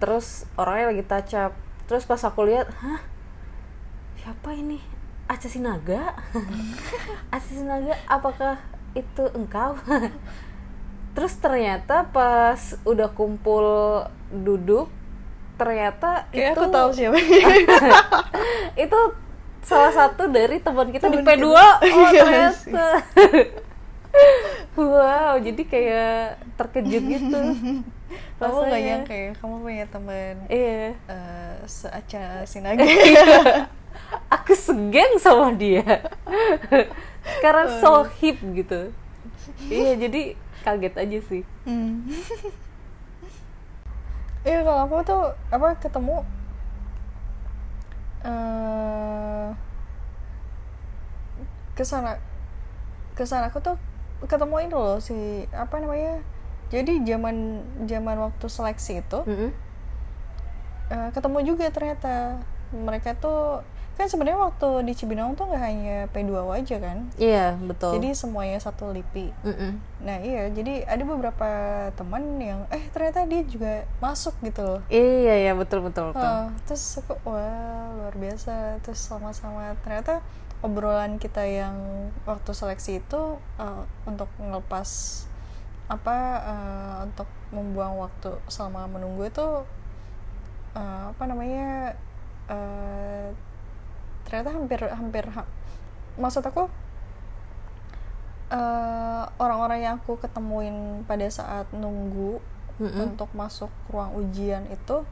Terus 0.00 0.44
orangnya 0.60 0.92
lagi 0.92 1.04
up. 1.40 1.52
Terus 1.86 2.04
pas 2.04 2.20
aku 2.26 2.44
lihat, 2.44 2.66
hah? 2.82 3.00
Siapa 4.20 4.52
ini? 4.52 4.82
Aca 5.30 5.48
Sinaga? 5.48 6.18
Aca 7.34 7.46
Sinaga, 7.46 7.94
apakah 8.10 8.58
itu 8.92 9.24
engkau? 9.32 9.78
Terus 11.16 11.32
ternyata 11.40 12.04
pas 12.12 12.76
udah 12.84 13.08
kumpul 13.14 13.64
duduk, 14.28 14.92
ternyata 15.56 16.28
Kayak 16.30 16.52
itu 16.52 16.60
aku 16.60 16.64
tahu 16.68 16.88
siapa. 16.92 17.18
itu 18.84 19.00
salah 19.66 19.92
satu 19.92 20.30
dari 20.30 20.62
teman 20.62 20.88
kita 20.94 21.10
di 21.10 21.18
Teman 21.20 21.26
P2 21.26 21.42
kita. 21.42 21.66
oh 21.96 22.08
Iya 22.12 22.22
ternyata. 22.22 22.88
wow 24.78 25.34
jadi 25.40 25.62
kayak 25.66 26.20
terkejut 26.60 27.02
gitu. 27.08 27.40
Kamu 28.36 28.58
nggak 28.68 28.82
nyangka 28.84 29.14
ya 29.16 29.30
kamu 29.40 29.54
punya 29.64 29.86
teman 29.88 30.34
iya. 30.46 30.94
eh 31.10 31.56
seaca 31.66 32.46
sinaga. 32.46 32.84
aku 34.28 34.52
segeng 34.54 35.18
sama 35.18 35.56
dia. 35.56 36.04
Karena 37.42 37.64
so 37.80 38.06
hip 38.20 38.38
gitu. 38.54 38.92
Iya 39.66 39.98
jadi 39.98 40.22
kaget 40.62 40.94
aja 40.94 41.18
sih. 41.26 41.42
Hmm. 41.66 42.06
Iya 44.46 44.62
kalau 44.62 44.80
aku 44.86 44.96
tuh 45.02 45.22
apa 45.50 45.74
ketemu 45.82 46.22
eh 48.26 49.48
ke 51.76 51.84
sana 51.84 52.16
kesan 53.18 53.44
aku 53.44 53.60
tuh 53.60 53.76
ketemu 54.24 54.56
ini 54.64 54.72
loh 54.72 54.96
si 54.96 55.44
apa 55.52 55.76
namanya 55.76 56.24
jadi 56.72 57.04
zaman 57.04 57.60
zaman 57.84 58.16
waktu 58.16 58.46
seleksi 58.48 59.04
itu 59.04 59.20
Mm-mm. 59.28 59.50
eh, 60.94 61.08
ketemu 61.12 61.38
juga 61.44 61.68
ternyata 61.68 62.40
mereka 62.72 63.12
tuh 63.18 63.60
kan 63.96 64.12
sebenarnya 64.12 64.36
waktu 64.36 64.68
di 64.84 64.92
Cibinong 64.92 65.40
tuh 65.40 65.48
nggak 65.48 65.62
hanya 65.64 65.96
P2 66.12 66.36
aja 66.52 66.76
kan? 66.76 67.08
Iya 67.16 67.56
betul. 67.56 67.96
Jadi 67.96 68.12
semuanya 68.12 68.60
satu 68.60 68.92
lipi. 68.92 69.32
Mm-mm. 69.40 69.80
nah 70.04 70.20
iya 70.20 70.52
jadi 70.52 70.84
ada 70.84 71.02
beberapa 71.02 71.48
teman 71.96 72.36
yang 72.38 72.68
eh 72.68 72.84
ternyata 72.92 73.24
dia 73.24 73.42
juga 73.48 73.88
masuk 73.98 74.36
gitu 74.44 74.60
loh. 74.60 74.80
Iya 74.92 75.48
iya 75.48 75.52
betul 75.56 75.80
betul 75.80 76.12
betul. 76.12 76.28
Ah, 76.28 76.52
terus 76.68 77.00
aku 77.00 77.16
wah 77.24 77.88
luar 77.96 78.14
biasa. 78.14 78.84
Terus 78.84 79.00
sama-sama 79.00 79.72
ternyata 79.80 80.20
obrolan 80.60 81.16
kita 81.16 81.48
yang 81.48 81.76
waktu 82.28 82.52
seleksi 82.52 83.00
itu 83.00 83.40
eh, 83.56 83.82
untuk 84.04 84.28
ngelepas 84.36 84.88
apa 85.88 86.16
eh, 86.44 86.96
untuk 87.08 87.28
membuang 87.48 87.96
waktu 87.96 88.36
selama 88.52 88.84
menunggu 88.92 89.24
itu 89.24 89.48
eh, 90.76 91.02
apa 91.16 91.24
namanya 91.24 91.96
eh, 92.52 93.32
ternyata 94.26 94.50
hampir 94.50 94.80
hampir 94.84 95.24
ha- 95.30 95.48
maksud 96.16 96.42
aku 96.42 96.66
eh, 98.48 99.24
orang-orang 99.36 99.78
yang 99.80 99.94
aku 99.96 100.16
ketemuin 100.16 100.76
pada 101.04 101.26
saat 101.28 101.66
nunggu 101.72 102.38
Mm-mm. 102.76 103.00
untuk 103.06 103.30
masuk 103.32 103.70
ruang 103.88 104.12
ujian 104.14 104.68
itu 104.68 105.02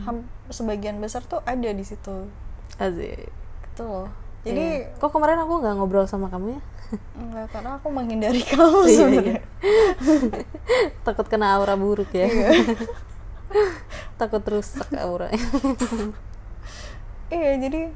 ham- 0.00 0.26
sebagian 0.48 0.98
besar 0.98 1.22
tuh 1.22 1.38
ada 1.44 1.70
di 1.70 1.80
situ 1.80 2.26
Asik. 2.74 3.30
gitu 3.64 3.82
loh 3.84 4.08
jadi 4.42 4.90
Iya. 4.90 4.98
kok 4.98 5.08
kemarin 5.08 5.38
aku 5.38 5.62
nggak 5.62 5.74
ngobrol 5.74 6.04
sama 6.04 6.26
kamu 6.26 6.58
ya 6.58 6.60
enggak 7.14 7.46
karena 7.48 7.70
aku 7.78 7.88
menghindari 7.88 8.42
kamu 8.50 8.78
Iya, 8.82 8.96
sebenarnya 8.98 9.40
takut 11.06 11.26
kena 11.26 11.54
aura 11.54 11.74
buruk 11.74 12.10
ya 12.10 12.26
Iya. 12.26 12.50
takut 14.20 14.42
rusak 14.42 14.90
aura 14.96 15.30
iya 17.28 17.52
jadi 17.56 17.94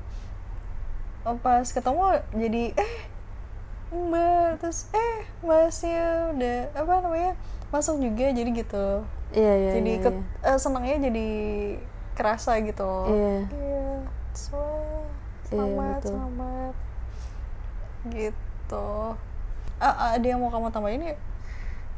pas 1.22 1.66
ketemu 1.66 2.02
jadi 2.32 2.62
eh 2.74 2.94
mbak 3.88 4.60
terus 4.60 4.88
eh 4.92 5.24
masnya 5.40 6.32
udah 6.32 6.58
apa 6.76 6.92
namanya 7.00 7.32
masuk 7.68 8.00
juga 8.00 8.32
jadi 8.32 8.50
gitu. 8.52 8.86
Iya 9.32 9.52
iya 9.60 9.70
jadi 9.76 9.90
iya, 9.92 9.98
ikut 10.00 10.14
iya. 10.16 10.48
eh, 10.48 10.58
senangnya 10.58 10.96
jadi 11.04 11.28
kerasa 12.16 12.56
gitu 12.64 12.92
Iya. 13.12 13.36
iya 13.52 13.86
wah, 14.52 15.04
Iya, 15.48 15.48
selamat 15.48 15.96
betul. 16.00 16.12
selamat. 16.16 16.74
Gitu. 18.08 18.88
Ah, 19.78 19.94
ah, 19.94 20.10
ada 20.16 20.26
yang 20.26 20.40
mau 20.42 20.50
kamu 20.50 20.68
tambahin 20.68 21.12
ya? 21.12 21.16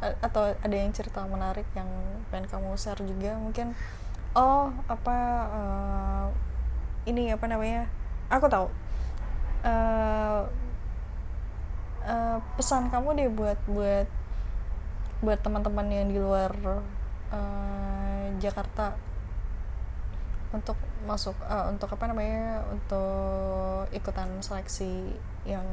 A- 0.01 0.19
atau 0.23 0.49
ada 0.49 0.77
yang 0.77 0.91
cerita 0.93 1.23
menarik 1.25 1.67
yang 1.73 1.89
pengen 2.31 2.49
kamu 2.49 2.73
share 2.75 3.01
juga 3.01 3.37
mungkin? 3.37 3.73
Oh 4.33 4.71
apa 4.87 5.17
eh, 5.51 6.27
ini 7.11 7.35
apa 7.35 7.47
namanya 7.47 7.91
aku 8.29 8.47
tahu 8.47 8.67
Eh, 9.61 10.43
eh, 12.09 12.39
pesan 12.57 12.89
kamu 12.89 13.09
deh 13.13 13.29
buat 13.29 13.61
buat 13.69 14.09
buat 15.21 15.39
teman-teman 15.45 15.85
yang 15.93 16.09
di 16.09 16.17
luar 16.17 16.53
eh, 17.29 18.25
Jakarta 18.41 18.97
untuk 20.51 20.81
masuk 21.05 21.37
eh, 21.45 21.67
untuk 21.69 21.93
apa 21.93 22.05
namanya 22.09 22.65
untuk 22.73 23.85
ikutan 23.93 24.33
seleksi 24.41 25.13
yang 25.45 25.65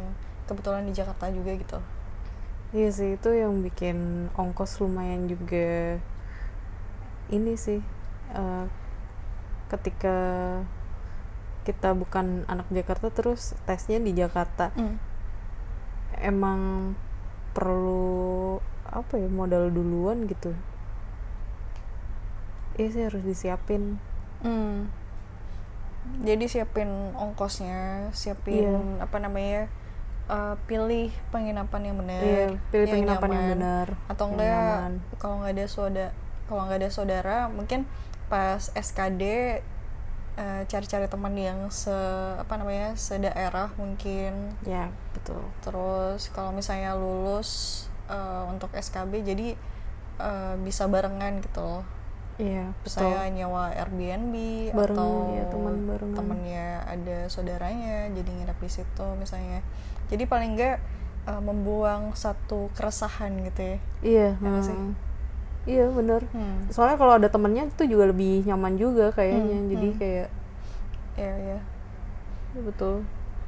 kebetulan 0.52 0.84
di 0.84 0.91
Jakarta 0.91 1.32
juga 1.32 1.56
gitu. 1.56 1.80
Iya 2.76 2.89
sih 2.91 3.10
itu 3.15 3.30
yang 3.32 3.63
bikin 3.63 4.28
ongkos 4.36 4.84
lumayan 4.84 5.32
juga 5.32 5.95
ini 7.32 7.56
sih 7.56 7.80
eh, 8.36 8.65
ketika 9.71 10.19
kita 11.67 11.91
bukan 11.91 12.47
anak 12.47 12.71
Jakarta 12.71 13.12
terus 13.12 13.51
tesnya 13.67 13.99
di 13.99 14.15
Jakarta 14.15 14.71
emang 16.17 16.95
perlu 17.51 18.58
apa 18.88 19.19
ya 19.19 19.27
modal 19.27 19.67
duluan 19.67 20.23
gitu 20.25 20.56
iya 22.80 22.88
sih 22.88 23.03
harus 23.03 23.21
disiapin 23.21 23.99
Hmm. 24.38 24.86
Jadi 26.21 26.45
siapin 26.45 26.88
ongkosnya, 27.17 28.13
siapin 28.13 28.69
Iya. 28.69 29.03
apa 29.03 29.17
namanya, 29.17 29.65
eh, 30.30 30.56
pilih 30.69 31.10
penginapan 31.34 31.82
yang 31.89 31.97
benar, 31.97 32.21
iya 32.21 32.47
pilih 32.69 32.86
penginapan 32.86 33.30
yang 33.34 33.43
nyaman. 33.43 33.53
benar 33.58 33.88
Atau 34.08 34.30
yang 34.30 34.34
enggak, 34.38 34.69
kalau 35.17 35.41
nggak 35.41 35.53
ada 35.58 35.65
saudara, 35.65 36.12
kalau 36.45 36.62
nggak 36.69 36.80
ada 36.80 36.89
saudara, 36.93 37.38
mungkin 37.49 37.89
pas 38.30 38.69
SKD 38.71 39.23
eh, 40.38 40.63
cari-cari 40.69 41.10
teman 41.10 41.34
yang 41.34 41.60
se 41.67 41.91
apa 42.38 42.54
namanya 42.56 42.93
sedaerah 42.93 43.73
mungkin. 43.76 44.54
ya 44.63 44.88
betul 45.12 45.41
Terus 45.60 46.30
kalau 46.32 46.54
misalnya 46.54 46.93
lulus 46.93 47.84
eh, 48.08 48.43
untuk 48.47 48.69
SKB, 48.71 49.26
jadi 49.26 49.47
eh, 50.17 50.56
bisa 50.62 50.86
barengan 50.86 51.41
gitu 51.41 51.62
loh 51.62 51.84
iya 52.38 52.69
betul 52.86 53.02
saya 53.10 53.34
nyewa 53.34 53.73
Airbnb 53.73 54.34
Barengan, 54.69 54.93
atau 54.93 55.10
ya, 55.34 55.43
teman 55.50 55.76
barengan. 55.89 56.15
temennya 56.15 56.67
ada 56.86 57.17
saudaranya 57.34 58.13
jadi 58.13 58.30
nginep 58.30 58.58
di 58.62 58.69
situ 58.69 59.08
misalnya 59.17 59.65
jadi 60.13 60.30
paling 60.30 60.54
enggak 60.54 60.78
uh, 61.26 61.41
membuang 61.41 62.13
satu 62.13 62.69
keresahan 62.78 63.41
gitu 63.41 63.62
ya 63.73 63.78
iya 64.06 64.28
Ya 64.38 64.47
nggak 64.54 64.63
sih? 64.63 64.78
Iya 65.67 65.86
bener. 65.86 66.23
Hmm. 66.32 66.65
soalnya 66.67 66.95
kalau 66.95 67.13
ada 67.13 67.27
temennya 67.27 67.67
itu 67.67 67.84
juga 67.86 68.08
lebih 68.08 68.41
nyaman 68.43 68.73
juga 68.75 69.12
kayaknya. 69.12 69.58
Hmm, 69.58 69.67
jadi 69.67 69.88
hmm. 69.88 69.97
kayak 69.99 70.27
ya 71.15 71.34
ya 71.36 71.58
ya 72.53 72.62
betul. 72.62 73.03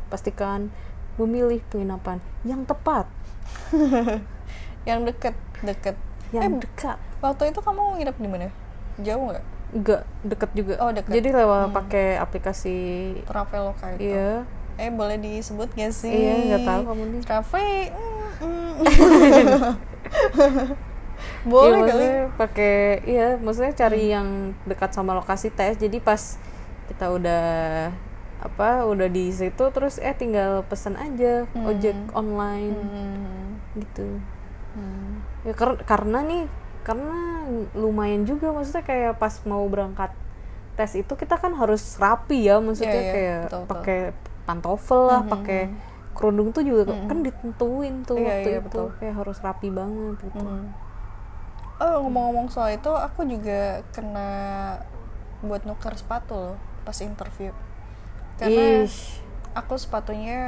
Pastikan 0.08 0.68
memilih 1.16 1.64
penginapan 1.68 2.20
yang 2.44 2.64
tepat. 2.64 3.08
Yang 4.86 5.00
deket 5.08 5.36
deket. 5.62 5.96
Yang 6.30 6.44
Eh, 6.44 6.52
dekat. 6.62 6.98
waktu 7.20 7.44
itu 7.50 7.60
kamu 7.60 7.82
nginep 7.98 8.16
di 8.16 8.28
mana? 8.28 8.48
Jauh 8.98 9.24
nggak? 9.28 9.44
Enggak 9.70 10.02
deket 10.24 10.50
juga. 10.56 10.74
Oh, 10.80 10.90
deket. 10.90 11.12
jadi 11.12 11.30
lewat 11.36 11.70
Hmm. 11.70 11.76
pakai 11.76 12.08
aplikasi 12.16 12.78
Traveloka 13.24 13.86
itu. 13.94 14.10
Iya. 14.10 14.48
Eh 14.76 14.90
boleh 14.90 15.18
disebut 15.18 15.68
gak 15.74 15.92
sih? 15.92 16.10
Iya 16.10 16.34
nggak 16.48 16.62
tahu 16.64 16.82
kamu 16.88 17.04
nih. 17.06 17.22
Travel 17.22 17.68
mm, 18.40 18.40
mm. 18.40 18.80
Boleh 21.50 21.80
kali 21.80 21.84
maksudnya 21.84 22.16
pakai 22.36 22.76
iya 23.04 23.28
maksudnya 23.36 23.74
cari 23.74 24.04
yang 24.08 24.28
dekat 24.64 24.92
sama 24.92 25.12
lokasi 25.14 25.50
tes 25.50 25.76
jadi 25.76 25.98
pas 26.00 26.38
kita 26.88 27.10
udah 27.10 27.44
apa 28.40 28.70
udah 28.86 29.08
di 29.08 29.30
situ 29.30 29.64
terus 29.68 30.00
eh 30.00 30.14
tinggal 30.14 30.64
pesan 30.64 30.96
aja 30.96 31.44
Hmm. 31.50 31.68
ojek 31.68 31.98
online 32.14 32.78
Hmm. 32.78 33.48
gitu 33.76 34.08
Hmm. 34.72 35.26
ya 35.44 35.52
kar- 35.52 35.82
karena 35.82 36.22
nih 36.22 36.44
karena 36.80 37.44
lumayan 37.74 38.24
juga 38.24 38.50
maksudnya 38.50 38.82
kayak 38.82 39.18
pas 39.18 39.34
mau 39.44 39.66
berangkat 39.66 40.14
tes 40.74 40.96
itu 40.96 41.12
kita 41.14 41.36
kan 41.36 41.52
harus 41.52 41.98
rapi 41.98 42.48
ya 42.48 42.58
maksudnya 42.58 42.94
Iya, 42.94 43.04
iya, 43.04 43.12
kayak 43.12 43.68
pakai 43.68 44.00
pantofel 44.46 45.02
lah 45.06 45.22
Mhm, 45.22 45.30
pakai 45.30 45.62
kerudung 46.12 46.50
tuh 46.50 46.64
juga 46.64 46.88
Mhm. 46.88 47.06
kan 47.06 47.18
ditentuin 47.20 47.96
tuh 48.02 48.18
Iya, 48.18 48.26
waktu 48.26 48.50
iya, 48.50 48.58
itu 48.58 48.66
betul. 48.66 48.88
kayak 48.96 49.16
harus 49.18 49.38
rapi 49.40 49.68
banget 49.70 50.16
gitu 50.22 50.40
Hmm. 50.42 50.72
Oh 51.80 52.04
ngomong-ngomong 52.04 52.52
soal 52.52 52.76
itu, 52.76 52.92
aku 52.92 53.24
juga 53.24 53.80
kena 53.96 54.30
buat 55.40 55.64
nuker 55.64 55.96
sepatu 55.96 56.36
loh 56.36 56.56
pas 56.84 56.96
interview. 57.00 57.56
Karena 58.36 58.84
Ish. 58.84 59.24
aku 59.56 59.80
sepatunya 59.80 60.40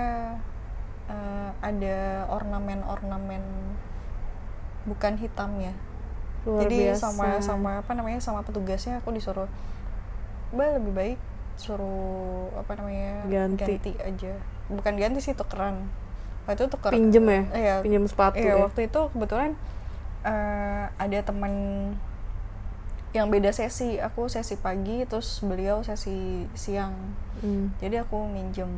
eh, 1.08 1.50
ada 1.63 2.28
ornamen-ornamen 2.28 3.44
bukan 4.84 5.13
hitam 5.15 5.56
ya. 5.62 5.72
luar 6.41 6.65
Jadi 6.65 6.89
biasa 6.89 7.13
sama 7.13 7.28
sama 7.38 7.72
apa 7.86 7.91
namanya 7.94 8.17
sama 8.17 8.41
petugasnya 8.41 8.98
aku 8.98 9.13
disuruh, 9.13 9.46
mbak 10.52 10.82
lebih 10.82 10.94
baik 10.98 11.20
suruh 11.54 12.50
apa 12.58 12.74
namanya 12.82 13.24
Ganti. 13.30 13.78
aja. 14.01 14.34
Bukan 14.68 14.93
ganti 14.97 15.22
sih 15.22 15.38
tukeran. 15.38 15.86
Waktu 16.49 16.66
itu 16.66 16.74
tuker. 16.74 16.89
pinjem 16.89 17.26
ya 17.30 17.41
Iya, 17.53 17.76
pinjem 17.86 18.03
sepatu 18.10 18.41
Iya 18.41 18.58
ya 18.58 18.66
waktu 18.66 18.89
itu 18.89 18.99
kebetulan 19.14 19.53
eh, 20.24 20.86
ada 20.88 21.19
teman 21.26 21.53
yang 23.11 23.28
beda 23.28 23.51
sesi. 23.51 23.99
Aku 23.99 24.32
sesi 24.32 24.55
pagi, 24.55 25.03
terus 25.03 25.43
beliau 25.43 25.84
sesi 25.84 26.47
siang. 26.55 26.95
Hmm. 27.43 27.74
Jadi 27.84 27.99
aku 27.99 28.24
minjem 28.28 28.69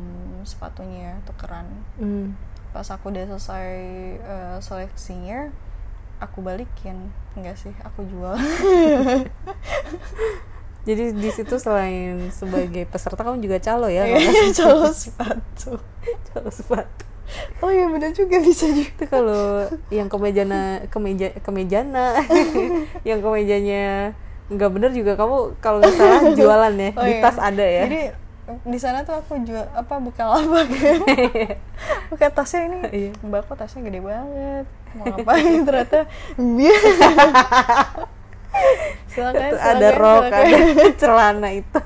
sepatunya 0.42 1.20
tukeran. 1.28 1.66
Hmm. 2.00 2.34
Pas 2.74 2.86
aku 2.90 3.14
udah 3.14 3.24
selesai 3.30 3.68
eh, 4.18 4.56
seleksinya, 4.58 5.54
aku 6.18 6.42
balikin. 6.42 7.14
Enggak 7.38 7.58
sih, 7.58 7.74
aku 7.86 8.02
jual. 8.06 8.34
jadi 10.84 11.16
di 11.16 11.30
situ 11.32 11.56
selain 11.56 12.28
sebagai 12.28 12.84
peserta 12.84 13.24
kamu 13.24 13.40
juga 13.40 13.56
calo 13.56 13.88
ya 13.88 14.04
Iya, 14.04 14.52
jual 14.52 14.84
sepatu. 15.08 15.80
calo 16.28 16.50
sepatu 16.52 17.03
oh 17.58 17.70
iya 17.70 17.86
benar 17.86 18.10
juga 18.10 18.36
bisa 18.38 18.66
juga. 18.66 18.90
Itu 18.90 19.04
kalau 19.06 19.66
yang 19.88 20.06
kemejana 20.06 20.84
kemeja 20.88 21.32
kemejana. 21.40 22.18
Yang 23.08 23.20
kemejanya 23.20 23.84
nggak 24.44 24.70
bener 24.70 24.90
juga 24.92 25.16
kamu 25.16 25.56
kalau 25.58 25.80
nggak 25.80 25.94
salah 25.94 26.20
jualan 26.32 26.74
ya 26.74 26.90
Oh 27.00 27.02
di 27.02 27.14
iya. 27.16 27.22
tas 27.22 27.38
ada 27.38 27.64
ya. 27.64 27.82
Jadi 27.88 28.02
di 28.44 28.76
sana 28.76 29.00
tuh 29.00 29.16
aku 29.16 29.40
jual 29.40 29.64
apa 29.72 29.96
buka 29.96 30.20
lapak 30.28 30.68
ya 30.68 30.92
buka 32.12 32.28
tasnya 32.28 32.68
ini 32.68 32.78
Iya. 32.92 33.10
mbak 33.24 33.48
kok 33.48 33.56
tasnya 33.56 33.80
gede 33.82 34.04
banget? 34.04 34.68
Mau 34.94 35.04
ngapain? 35.08 35.64
Ternyata 35.64 35.98
biar 36.36 36.80
silakan 39.08 39.48
Itu 39.48 39.56
ada 39.56 39.88
silakan, 39.88 39.96
rok 39.96 40.22
silakan. 40.22 40.44
ada 40.44 40.86
celana 40.94 41.48
itu. 41.52 41.80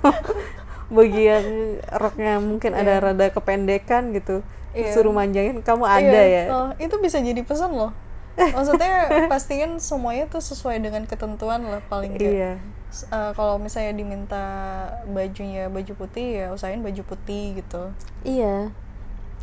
Bagian 0.89 1.45
roknya 1.93 2.33
mungkin 2.41 2.71
ada 2.73 2.93
Iya. 2.97 3.03
rada 3.05 3.27
kependekan 3.29 4.11
gitu 4.11 4.41
Iya. 4.73 4.93
suruh 4.93 5.11
manjangin 5.11 5.65
kamu 5.65 5.85
ada 5.85 6.03
Iya. 6.23 6.25
ya? 6.25 6.45
Oh, 6.53 6.69
itu 6.77 6.97
bisa 6.99 7.19
jadi 7.19 7.41
pesan 7.41 7.73
loh. 7.73 7.93
Maksudnya 8.55 9.27
pastiin 9.27 9.83
semuanya 9.83 10.31
tuh 10.31 10.39
sesuai 10.39 10.79
dengan 10.79 11.03
ketentuan 11.05 11.59
lah 11.65 11.83
paling 11.91 12.15
nggak 12.15 12.23
iya. 12.23 12.53
eh, 13.11 13.31
kalau 13.35 13.59
misalnya 13.59 13.93
diminta 13.93 14.45
bajunya 15.11 15.67
baju 15.67 15.93
putih 15.99 16.45
ya 16.45 16.47
usahain 16.55 16.79
baju 16.79 17.03
putih 17.03 17.59
gitu. 17.59 17.91
Iya. 18.23 18.71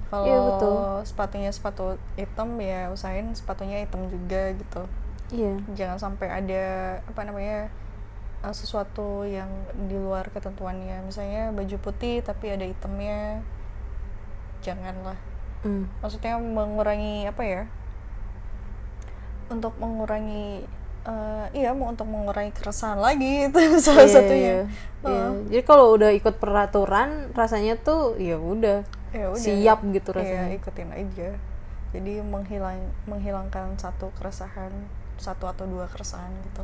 Kalau 0.07 0.23
Iya, 0.23 0.37
betul. 0.47 0.75
sepatunya 1.03 1.51
sepatu 1.51 1.97
hitam 2.15 2.55
ya 2.61 2.87
usahain 2.87 3.27
sepatunya 3.35 3.83
hitam 3.83 4.07
juga 4.07 4.53
gitu. 4.55 4.81
Iya. 5.33 5.59
Jangan 5.75 5.97
sampai 5.99 6.27
ada 6.31 6.63
apa 7.03 7.21
namanya 7.27 7.67
eh, 8.45 8.55
sesuatu 8.55 9.27
yang 9.27 9.49
di 9.89 9.97
luar 9.99 10.31
ketentuannya. 10.31 11.03
Misalnya 11.03 11.51
baju 11.51 11.75
putih 11.83 12.23
tapi 12.23 12.47
ada 12.47 12.63
hitamnya 12.63 13.43
janganlah 14.65 15.17
Hmm. 15.61 15.89
maksudnya 15.97 16.37
mengurangi 16.37 17.25
apa 17.25 17.41
ya 17.41 17.61
untuk 19.49 19.73
mengurangi 19.77 20.61
eh, 21.05 21.45
iya 21.53 21.73
mau 21.73 21.89
untuk 21.89 22.05
mengurangi 22.05 22.49
keresahan 22.49 22.97
lagi 22.97 23.49
itu 23.49 23.57
salah 23.81 24.05
Iya, 24.05 24.13
satunya 24.13 24.37
iya. 24.37 24.57
Iya. 25.05 25.25
Oh. 25.25 25.33
jadi 25.49 25.63
kalau 25.63 25.85
udah 25.93 26.13
ikut 26.13 26.37
peraturan 26.37 27.09
rasanya 27.33 27.77
tuh 27.77 28.17
ya 28.17 28.37
udah 28.37 28.81
ya 29.09 29.29
udah 29.29 29.41
siap 29.41 29.81
gitu 29.89 30.13
Iya, 30.13 30.17
rasanya 30.21 30.53
ikutin 30.53 30.89
aja 30.91 31.29
jadi 31.93 32.13
menghilang 32.21 32.77
menghilangkan 33.05 33.73
satu 33.77 34.13
keresahan 34.13 34.69
satu 35.17 35.45
atau 35.45 35.65
dua 35.65 35.85
keresahan 35.87 36.29
gitu 36.45 36.61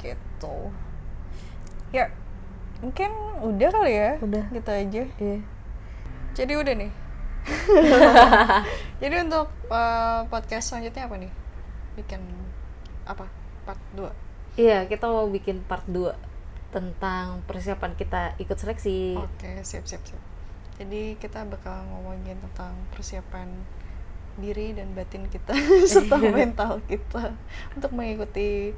gitu 0.00 0.56
ya 1.90 2.08
mungkin 2.80 3.10
udah 3.40 3.68
kali 3.70 3.92
ya 3.92 4.10
Udah. 4.20 4.44
gitu 4.52 4.70
aja 4.70 5.02
iya 5.16 5.38
jadi 6.34 6.52
udah 6.54 6.74
nih 6.76 6.92
jadi 9.02 9.14
untuk 9.22 9.48
eh, 9.68 10.20
podcast 10.28 10.72
selanjutnya 10.72 11.06
apa 11.06 11.16
nih 11.18 11.32
bikin 11.94 12.20
apa 13.04 13.28
part 13.64 13.80
2 13.94 14.08
Iya, 14.54 14.86
kita 14.86 15.10
mau 15.10 15.26
bikin 15.26 15.66
part 15.66 15.82
2 15.90 16.14
tentang 16.70 17.42
persiapan 17.42 17.98
kita 17.98 18.38
ikut 18.38 18.54
seleksi. 18.54 19.18
Oke, 19.18 19.50
siap 19.66 19.82
siap 19.82 19.98
siap. 20.06 20.22
Jadi 20.78 21.18
kita 21.18 21.42
bakal 21.42 21.82
ngomongin 21.90 22.38
tentang 22.38 22.70
persiapan 22.94 23.50
diri 24.38 24.70
dan 24.70 24.94
batin 24.94 25.26
kita 25.26 25.58
serta 25.90 26.22
mental 26.38 26.78
kita 26.86 27.34
untuk 27.74 27.90
mengikuti 27.98 28.70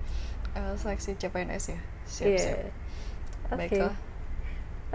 uh, 0.56 0.72
seleksi 0.80 1.20
CPNS 1.20 1.76
ya. 1.76 1.80
Siap 2.08 2.24
Iya. 2.24 2.40
siap. 2.40 2.58
Oke. 3.52 3.56
Baiklah. 3.60 3.94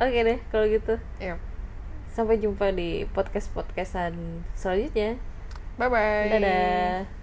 Oke 0.01 0.19
deh, 0.25 0.39
kalau 0.49 0.65
gitu. 0.65 0.93
Yep. 1.21 1.37
Sampai 2.11 2.43
jumpa 2.43 2.75
di 2.75 3.07
podcast-podcastan 3.07 4.43
selanjutnya. 4.51 5.15
Bye 5.79 5.87
bye. 5.87 6.29
Dadah. 6.35 7.20